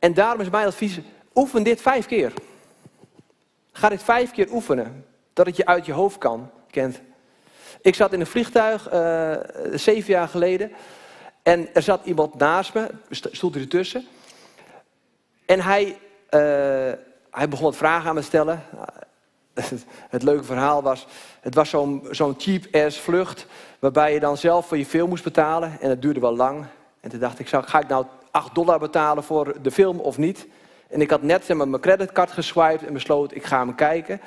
En 0.00 0.14
daarom 0.14 0.40
is 0.40 0.50
mijn 0.50 0.66
advies, 0.66 0.98
oefen 1.34 1.62
dit 1.62 1.80
vijf 1.80 2.06
keer. 2.06 2.32
Ga 3.72 3.88
dit 3.88 4.02
vijf 4.02 4.30
keer 4.30 4.52
oefenen. 4.52 5.04
Dat 5.32 5.46
het 5.46 5.56
je 5.56 5.66
uit 5.66 5.86
je 5.86 5.92
hoofd 5.92 6.18
kan, 6.18 6.50
kent. 6.70 7.00
Ik 7.80 7.94
zat 7.94 8.12
in 8.12 8.20
een 8.20 8.26
vliegtuig 8.26 8.88
eh, 8.88 9.36
zeven 9.72 10.12
jaar 10.12 10.28
geleden. 10.28 10.72
En 11.42 11.74
er 11.74 11.82
zat 11.82 12.04
iemand 12.04 12.34
naast 12.34 12.74
me, 12.74 12.90
st- 13.10 13.28
stond 13.30 13.54
er 13.54 13.60
ertussen. 13.60 14.06
En 15.46 15.60
hij, 15.60 15.98
eh, 16.28 16.40
hij 17.30 17.48
begon 17.48 17.64
wat 17.64 17.76
vragen 17.76 18.08
aan 18.08 18.14
me 18.14 18.20
te 18.20 18.26
stellen. 18.26 18.62
Het 20.08 20.22
leuke 20.22 20.44
verhaal 20.44 20.82
was, 20.82 21.06
het 21.40 21.54
was 21.54 21.70
zo'n 22.10 22.34
cheap-ass 22.38 22.98
vlucht... 22.98 23.46
waarbij 23.78 24.12
je 24.12 24.20
dan 24.20 24.36
zelf 24.36 24.66
voor 24.66 24.78
je 24.78 24.86
film 24.86 25.08
moest 25.08 25.24
betalen. 25.24 25.80
En 25.80 25.88
dat 25.88 26.02
duurde 26.02 26.20
wel 26.20 26.36
lang. 26.36 26.66
En 27.00 27.10
toen 27.10 27.20
dacht 27.20 27.38
ik, 27.38 27.48
ga 27.48 27.80
ik 27.80 27.88
nou 27.88 28.04
8 28.30 28.54
dollar 28.54 28.78
betalen 28.78 29.24
voor 29.24 29.62
de 29.62 29.70
film 29.70 29.98
of 29.98 30.18
niet? 30.18 30.46
En 30.88 31.00
ik 31.00 31.10
had 31.10 31.22
net 31.22 31.44
zeg 31.44 31.56
maar, 31.56 31.68
mijn 31.68 31.82
creditcard 31.82 32.30
geswiped 32.30 32.86
en 32.86 32.92
besloten, 32.92 33.36
ik 33.36 33.44
ga 33.44 33.58
hem 33.58 33.74
kijken. 33.74 34.20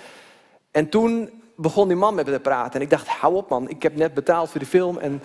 En 0.71 0.89
toen 0.89 1.29
begon 1.55 1.87
die 1.87 1.97
man 1.97 2.15
met 2.15 2.25
me 2.25 2.31
te 2.31 2.39
praten. 2.39 2.73
En 2.73 2.81
ik 2.81 2.89
dacht, 2.89 3.07
hou 3.07 3.35
op 3.35 3.49
man, 3.49 3.69
ik 3.69 3.83
heb 3.83 3.95
net 3.95 4.13
betaald 4.13 4.49
voor 4.49 4.59
de 4.59 4.65
film. 4.65 4.97
En... 4.97 5.23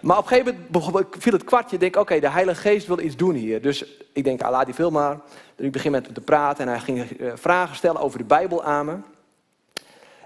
Maar 0.00 0.18
op 0.18 0.22
een 0.22 0.28
gegeven 0.28 0.66
moment 0.70 1.06
viel 1.18 1.32
het 1.32 1.44
kwartje. 1.44 1.74
Ik 1.74 1.80
denk, 1.80 1.96
oké, 1.96 2.20
de 2.20 2.30
Heilige 2.30 2.60
Geest 2.60 2.86
wil 2.86 2.98
iets 2.98 3.16
doen 3.16 3.34
hier. 3.34 3.62
Dus 3.62 3.84
ik 4.12 4.24
denk, 4.24 4.42
ah, 4.42 4.50
laat 4.50 4.64
die 4.64 4.74
film 4.74 4.92
maar. 4.92 5.20
Dus 5.56 5.66
ik 5.66 5.72
begin 5.72 5.90
met 5.90 6.04
hem 6.04 6.14
te 6.14 6.20
praten 6.20 6.66
en 6.66 6.70
hij 6.70 6.80
ging 6.80 7.10
eh, 7.10 7.32
vragen 7.34 7.76
stellen 7.76 8.00
over 8.00 8.18
de 8.18 8.24
Bijbel 8.24 8.64
aan 8.64 8.86
me. 8.86 8.96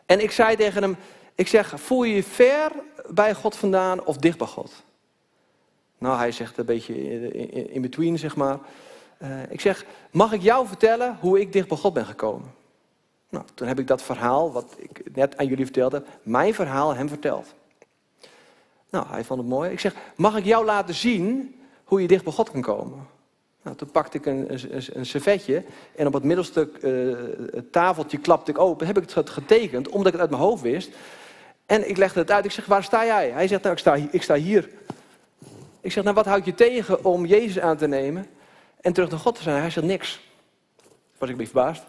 En 0.06 0.20
ik 0.20 0.30
zei 0.30 0.56
tegen 0.56 0.82
hem, 0.82 0.96
ik 1.34 1.48
zeg, 1.48 1.72
voel 1.76 2.02
je 2.02 2.14
je 2.14 2.22
ver 2.22 2.70
bij 3.08 3.34
God 3.34 3.56
vandaan 3.56 4.04
of 4.04 4.16
dicht 4.16 4.38
bij 4.38 4.46
God? 4.46 4.72
Nou, 5.98 6.18
hij 6.18 6.32
zegt 6.32 6.58
een 6.58 6.64
beetje 6.64 6.94
in- 7.72 7.82
between, 7.82 8.18
zeg 8.18 8.36
maar. 8.36 8.58
Eh, 9.18 9.30
ik 9.48 9.60
zeg, 9.60 9.84
mag 10.10 10.32
ik 10.32 10.42
jou 10.42 10.66
vertellen 10.66 11.16
hoe 11.20 11.40
ik 11.40 11.52
dicht 11.52 11.68
bij 11.68 11.76
God 11.76 11.92
ben 11.92 12.06
gekomen? 12.06 12.52
Nou, 13.28 13.44
toen 13.54 13.68
heb 13.68 13.78
ik 13.78 13.86
dat 13.86 14.02
verhaal, 14.02 14.52
wat 14.52 14.76
ik 14.78 15.14
net 15.14 15.36
aan 15.36 15.46
jullie 15.46 15.64
verteld 15.64 15.92
heb, 15.92 16.06
mijn 16.22 16.54
verhaal 16.54 16.94
hem 16.94 17.08
verteld. 17.08 17.54
Nou, 18.90 19.06
hij 19.08 19.24
vond 19.24 19.40
het 19.40 19.48
mooi. 19.48 19.70
Ik 19.70 19.80
zeg, 19.80 19.94
mag 20.16 20.36
ik 20.36 20.44
jou 20.44 20.64
laten 20.64 20.94
zien 20.94 21.54
hoe 21.84 22.02
je 22.02 22.08
dicht 22.08 22.24
bij 22.24 22.32
God 22.32 22.50
kan 22.50 22.62
komen? 22.62 23.06
Nou, 23.62 23.76
toen 23.76 23.90
pakte 23.90 24.18
ik 24.18 24.26
een, 24.26 24.46
een, 24.92 25.06
servetje 25.06 25.64
en 25.96 26.06
op 26.06 26.12
het 26.12 26.22
middelstuk 26.22 26.76
eh, 26.76 27.12
tafeltje 27.70 28.18
klapte 28.18 28.50
ik 28.50 28.58
open. 28.58 28.86
Heb 28.86 28.98
ik 28.98 29.10
het 29.10 29.30
getekend, 29.30 29.88
omdat 29.88 30.06
ik 30.06 30.12
het 30.12 30.20
uit 30.20 30.30
mijn 30.30 30.42
hoofd 30.42 30.62
wist. 30.62 30.90
En 31.66 31.88
ik 31.88 31.96
legde 31.96 32.20
het 32.20 32.30
uit. 32.30 32.44
Ik 32.44 32.50
zeg, 32.50 32.66
waar 32.66 32.84
sta 32.84 33.04
jij? 33.04 33.30
Hij 33.30 33.48
zegt, 33.48 33.62
nou, 33.62 33.74
ik 33.74 33.80
sta, 33.80 33.94
ik 34.10 34.22
sta 34.22 34.34
hier. 34.34 34.68
Ik 35.88 35.94
zeg, 35.94 36.04
nou, 36.04 36.16
wat 36.16 36.26
houdt 36.26 36.44
je 36.44 36.54
tegen 36.54 37.04
om 37.04 37.26
Jezus 37.26 37.60
aan 37.60 37.76
te 37.76 37.86
nemen 37.86 38.26
en 38.80 38.92
terug 38.92 39.10
naar 39.10 39.18
God 39.18 39.34
te 39.34 39.42
zijn? 39.42 39.60
Hij 39.60 39.70
zegt, 39.70 39.86
niks. 39.86 40.20
Was 41.18 41.28
ik 41.28 41.38
een 41.38 41.44
verbaasd. 41.44 41.82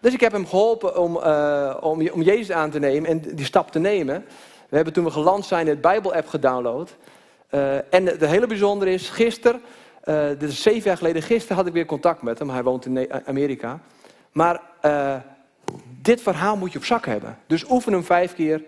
Dus 0.00 0.12
ik 0.12 0.20
heb 0.20 0.32
hem 0.32 0.46
geholpen 0.46 0.98
om, 0.98 1.16
eh, 1.16 1.76
om, 1.80 2.08
om 2.08 2.22
Jezus 2.22 2.50
aan 2.50 2.70
te 2.70 2.78
nemen 2.78 3.10
en 3.10 3.20
die 3.20 3.44
stap 3.44 3.70
te 3.70 3.78
nemen. 3.78 4.24
We 4.68 4.76
hebben 4.76 4.92
toen 4.92 5.04
we 5.04 5.10
geland 5.10 5.46
zijn 5.46 5.66
het 5.66 5.80
Bijbel-app 5.80 6.28
gedownload. 6.28 6.96
Eh, 7.48 7.94
en 7.94 8.06
het 8.06 8.26
hele 8.26 8.46
bijzondere 8.46 8.92
is, 8.92 9.08
gisteren, 9.08 9.60
eh 10.00 10.28
dit 10.28 10.50
is 10.50 10.62
zeven 10.62 10.82
jaar 10.82 10.96
geleden, 10.96 11.22
gisteren 11.22 11.56
had 11.56 11.66
ik 11.66 11.72
weer 11.72 11.86
contact 11.86 12.22
met 12.22 12.38
hem. 12.38 12.50
Hij 12.50 12.62
woont 12.62 12.86
in 12.86 13.08
Amerika. 13.26 13.80
Maar 14.32 14.60
dit 16.02 16.20
verhaal 16.20 16.56
moet 16.56 16.72
je 16.72 16.78
op 16.78 16.84
zak 16.84 17.06
hebben. 17.06 17.38
Dus 17.46 17.70
oefen 17.70 17.92
hem 17.92 18.04
vijf 18.04 18.34
keer 18.34 18.64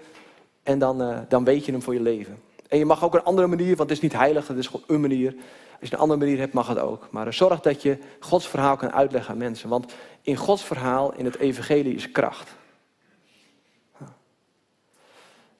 en 0.62 0.78
dan, 0.78 1.24
dan 1.28 1.44
weet 1.44 1.64
je 1.64 1.72
hem 1.72 1.82
voor 1.82 1.94
je 1.94 2.02
leven. 2.02 2.48
En 2.70 2.78
je 2.78 2.84
mag 2.84 3.04
ook 3.04 3.14
een 3.14 3.22
andere 3.22 3.46
manier, 3.46 3.76
want 3.76 3.88
het 3.88 3.90
is 3.90 4.00
niet 4.00 4.12
heilig, 4.12 4.48
het 4.48 4.56
is 4.56 4.66
gewoon 4.66 4.84
een 4.86 5.00
manier. 5.00 5.34
Als 5.80 5.88
je 5.88 5.94
een 5.94 6.00
andere 6.00 6.20
manier 6.20 6.38
hebt, 6.38 6.52
mag 6.52 6.68
het 6.68 6.78
ook. 6.78 7.08
Maar 7.10 7.26
eh, 7.26 7.32
zorg 7.32 7.60
dat 7.60 7.82
je 7.82 7.98
Gods 8.20 8.48
verhaal 8.48 8.76
kan 8.76 8.92
uitleggen 8.92 9.32
aan 9.32 9.38
mensen. 9.38 9.68
Want 9.68 9.92
in 10.22 10.36
Gods 10.36 10.64
verhaal, 10.64 11.14
in 11.14 11.24
het 11.24 11.36
evangelie, 11.36 11.94
is 11.94 12.10
kracht. 12.10 12.50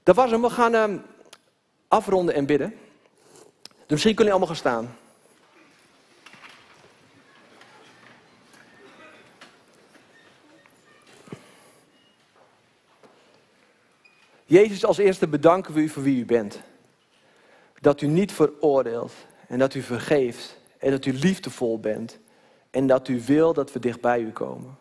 Dat 0.03 0.17
was 0.17 0.31
hem. 0.31 0.43
We 0.43 0.51
gaan 0.51 0.75
ehm, 0.75 0.99
afronden 1.89 2.35
en 2.35 2.47
bidden. 2.47 2.75
Dus 3.63 3.89
misschien 3.89 4.15
kunnen 4.15 4.33
jullie 4.33 4.33
allemaal 4.33 4.47
gaan 4.47 4.57
staan. 4.57 4.97
Jezus, 14.45 14.85
als 14.85 14.99
eerste 14.99 15.29
bedanken 15.29 15.75
we 15.75 15.81
u 15.81 15.89
voor 15.89 16.03
wie 16.03 16.21
u 16.21 16.25
bent. 16.25 16.61
Dat 17.81 18.01
u 18.01 18.07
niet 18.07 18.33
veroordeelt 18.33 19.13
en 19.47 19.59
dat 19.59 19.75
u 19.75 19.83
vergeeft 19.83 20.59
en 20.79 20.91
dat 20.91 21.05
u 21.05 21.13
liefdevol 21.13 21.81
bent 21.81 22.19
en 22.71 22.87
dat 22.87 23.09
u 23.09 23.23
wil 23.27 23.53
dat 23.53 23.73
we 23.73 23.79
dicht 23.79 24.01
bij 24.01 24.21
u 24.21 24.31
komen. 24.31 24.79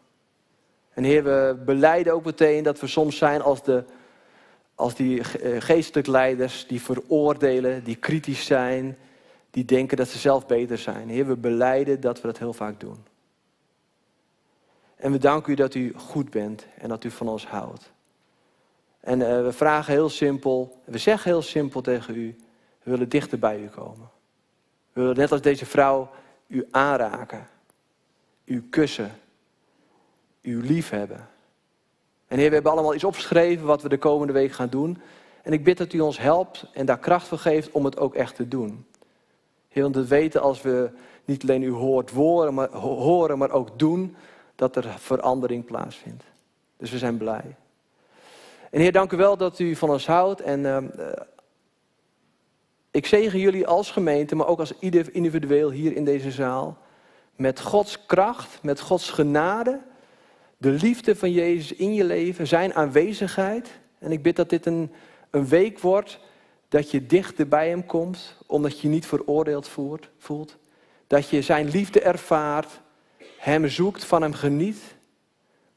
En 0.94 1.04
Heer, 1.04 1.24
we 1.24 1.62
beleiden 1.66 2.14
ook 2.14 2.26
meteen 2.26 2.64
dat 2.64 2.80
we 2.80 2.88
soms 2.88 3.18
zijn 3.18 3.42
als, 3.42 3.64
de, 3.64 3.84
als 4.76 4.96
die 4.96 5.22
eh, 5.22 5.62
geestelijk 5.62 6.08
leiders 6.08 6.68
die 6.68 6.82
veroordelen, 6.82 7.84
die 7.84 7.96
kritisch 7.96 8.46
zijn, 8.46 8.98
die 9.52 9.66
denken 9.66 9.98
dat 9.98 10.08
ze 10.08 10.18
zelf 10.18 10.46
beter 10.46 10.78
zijn. 10.78 11.10
Heer, 11.10 11.28
we 11.28 11.36
beleiden 11.36 12.02
dat 12.02 12.22
we 12.22 12.28
dat 12.28 12.38
heel 12.38 12.54
vaak 12.54 12.80
doen. 12.80 13.06
En 14.96 15.12
we 15.12 15.18
danken 15.18 15.52
u 15.52 15.56
dat 15.56 15.76
u 15.76 15.94
goed 15.96 16.30
bent 16.30 16.66
en 16.78 16.90
dat 16.90 17.04
u 17.04 17.12
van 17.12 17.28
ons 17.28 17.46
houdt. 17.46 17.92
En 19.00 19.22
eh, 19.22 19.44
we 19.44 19.52
vragen 19.52 19.94
heel 19.94 20.10
simpel, 20.10 20.82
we 20.84 20.98
zeggen 20.98 21.32
heel 21.32 21.42
simpel 21.42 21.82
tegen 21.82 22.16
u, 22.16 22.36
we 22.90 22.96
willen 22.96 23.10
dichter 23.10 23.40
bij 23.40 23.60
u 23.60 23.68
komen. 23.68 24.10
We 24.94 25.02
willen 25.02 25.18
net 25.18 25.32
als 25.32 25.42
deze 25.42 25.66
vrouw 25.66 26.10
u 26.48 26.68
aanraken, 26.72 27.48
u 28.46 28.68
kussen, 28.70 29.12
u 30.42 30.64
liefhebben. 30.66 31.28
En 32.28 32.38
Heer, 32.38 32.48
we 32.48 32.54
hebben 32.54 32.72
allemaal 32.72 32.94
iets 32.94 33.04
opgeschreven 33.04 33.66
wat 33.66 33.82
we 33.82 33.90
de 33.90 33.98
komende 33.98 34.34
week 34.34 34.52
gaan 34.52 34.70
doen. 34.70 35.02
En 35.44 35.54
ik 35.54 35.64
bid 35.64 35.78
dat 35.78 35.94
u 35.94 36.00
ons 36.00 36.20
helpt 36.20 36.66
en 36.74 36.86
daar 36.86 37.00
kracht 37.00 37.28
voor 37.28 37.38
geeft 37.38 37.72
om 37.72 37.86
het 37.86 37.98
ook 37.98 38.16
echt 38.16 38.36
te 38.36 38.48
doen. 38.48 38.86
Heer, 39.68 39.84
want 39.84 39.96
we 39.96 40.08
weten 40.08 40.42
als 40.42 40.62
we 40.62 40.90
niet 41.26 41.42
alleen 41.42 41.64
u 41.64 41.72
hoort 41.72 42.12
horen, 42.12 42.54
maar, 42.54 42.70
horen, 42.70 43.38
maar 43.38 43.52
ook 43.52 43.80
doen, 43.80 44.16
dat 44.56 44.76
er 44.76 44.96
verandering 44.98 45.66
plaatsvindt. 45.66 46.24
Dus 46.78 46.92
we 46.92 46.98
zijn 46.98 47.18
blij. 47.18 47.56
En 48.72 48.80
Heer, 48.80 48.92
dank 48.92 49.12
u 49.12 49.18
wel 49.18 49.38
dat 49.38 49.60
u 49.60 49.76
van 49.76 49.90
ons 49.90 50.08
houdt. 50.08 50.42
En 50.42 50.66
ehm, 50.66 50.86
eh, 50.86 51.08
ik 52.92 53.06
zegen 53.06 53.40
jullie 53.40 53.68
als 53.68 53.92
gemeente, 53.92 54.36
maar 54.36 54.48
ook 54.48 54.60
als 54.60 54.74
ieder 54.80 55.14
individueel 55.14 55.72
hier 55.72 55.96
in 55.96 56.06
deze 56.06 56.32
zaal. 56.32 56.78
Met 57.36 57.60
Gods 57.60 58.06
kracht, 58.06 58.60
met 58.62 58.80
Gods 58.80 59.10
genade. 59.10 59.80
De 60.58 60.70
liefde 60.70 61.16
van 61.16 61.32
Jezus 61.32 61.74
in 61.74 61.94
je 61.94 62.04
leven, 62.04 62.48
zijn 62.48 62.74
aanwezigheid. 62.74 63.70
En 64.00 64.12
ik 64.12 64.24
bid 64.24 64.36
dat 64.36 64.50
dit 64.50 64.66
een, 64.66 64.92
een 65.30 65.48
week 65.48 65.80
wordt 65.80 66.20
dat 66.68 66.92
je 66.92 67.06
dichter 67.06 67.48
bij 67.48 67.70
Hem 67.70 67.86
komt, 67.86 68.36
omdat 68.46 68.80
je 68.80 68.88
je 68.88 68.94
niet 68.94 69.06
veroordeeld 69.06 69.70
voelt. 70.18 70.58
Dat 71.08 71.30
je 71.30 71.42
Zijn 71.42 71.70
liefde 71.70 72.02
ervaart, 72.02 72.80
Hem 73.38 73.68
zoekt, 73.68 74.06
van 74.06 74.22
Hem 74.22 74.34
geniet. 74.34 74.82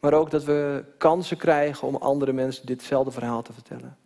Maar 0.00 0.12
ook 0.12 0.30
dat 0.30 0.44
we 0.44 0.84
kansen 0.98 1.36
krijgen 1.36 1.88
om 1.88 1.96
andere 1.96 2.32
mensen 2.32 2.66
ditzelfde 2.66 3.10
verhaal 3.10 3.42
te 3.42 3.52
vertellen. 3.52 3.96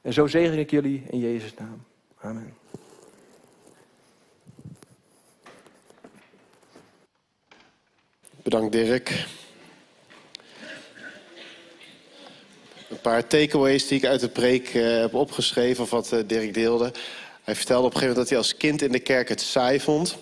En 0.00 0.12
zo 0.12 0.26
zegen 0.26 0.58
ik 0.58 0.70
jullie 0.70 1.04
in 1.08 1.18
Jezus' 1.18 1.54
naam. 1.54 1.84
Amen. 2.26 2.54
Bedankt 8.42 8.72
Dirk. 8.72 9.26
Een 12.88 13.00
paar 13.00 13.26
takeaways 13.26 13.86
die 13.86 13.98
ik 13.98 14.04
uit 14.04 14.20
de 14.20 14.28
preek 14.28 14.68
eh, 14.68 14.98
heb 15.00 15.14
opgeschreven, 15.14 15.82
of 15.82 15.90
wat 15.90 16.12
eh, 16.12 16.20
Dirk 16.26 16.54
deelde. 16.54 16.92
Hij 17.42 17.54
vertelde 17.54 17.86
op 17.86 17.94
een 17.94 17.98
gegeven 17.98 18.16
moment 18.16 18.16
dat 18.16 18.28
hij 18.28 18.38
als 18.38 18.56
kind 18.56 18.82
in 18.82 18.92
de 18.92 19.00
kerk 19.00 19.28
het 19.28 19.40
saai 19.40 19.80
vond. 19.80 20.16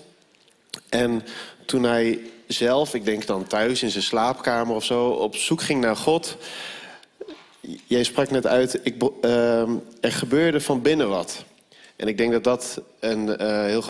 En 0.89 1.23
toen 1.67 1.83
hij 1.83 2.21
zelf, 2.47 2.95
ik 2.95 3.05
denk 3.05 3.27
dan 3.27 3.47
thuis 3.47 3.83
in 3.83 3.91
zijn 3.91 4.05
slaapkamer 4.05 4.75
of 4.75 4.85
zo, 4.85 5.09
op 5.09 5.37
zoek 5.37 5.63
ging 5.63 5.81
naar 5.81 5.97
God. 5.97 6.37
Jij 7.87 8.05
sprak 8.05 8.31
net 8.31 8.47
uit, 8.47 8.81
ik, 8.83 9.03
ehm, 9.21 9.77
er 10.01 10.13
gebeurde 10.13 10.61
van 10.61 10.83
binnen 10.83 11.09
wat. 11.09 11.45
En 11.97 12.09
ik 12.09 12.19
denk 12.19 12.33
dat 12.33 12.45
dat 12.45 12.83
een 13.01 13.37
eh, 13.37 13.65
heel 13.65 13.83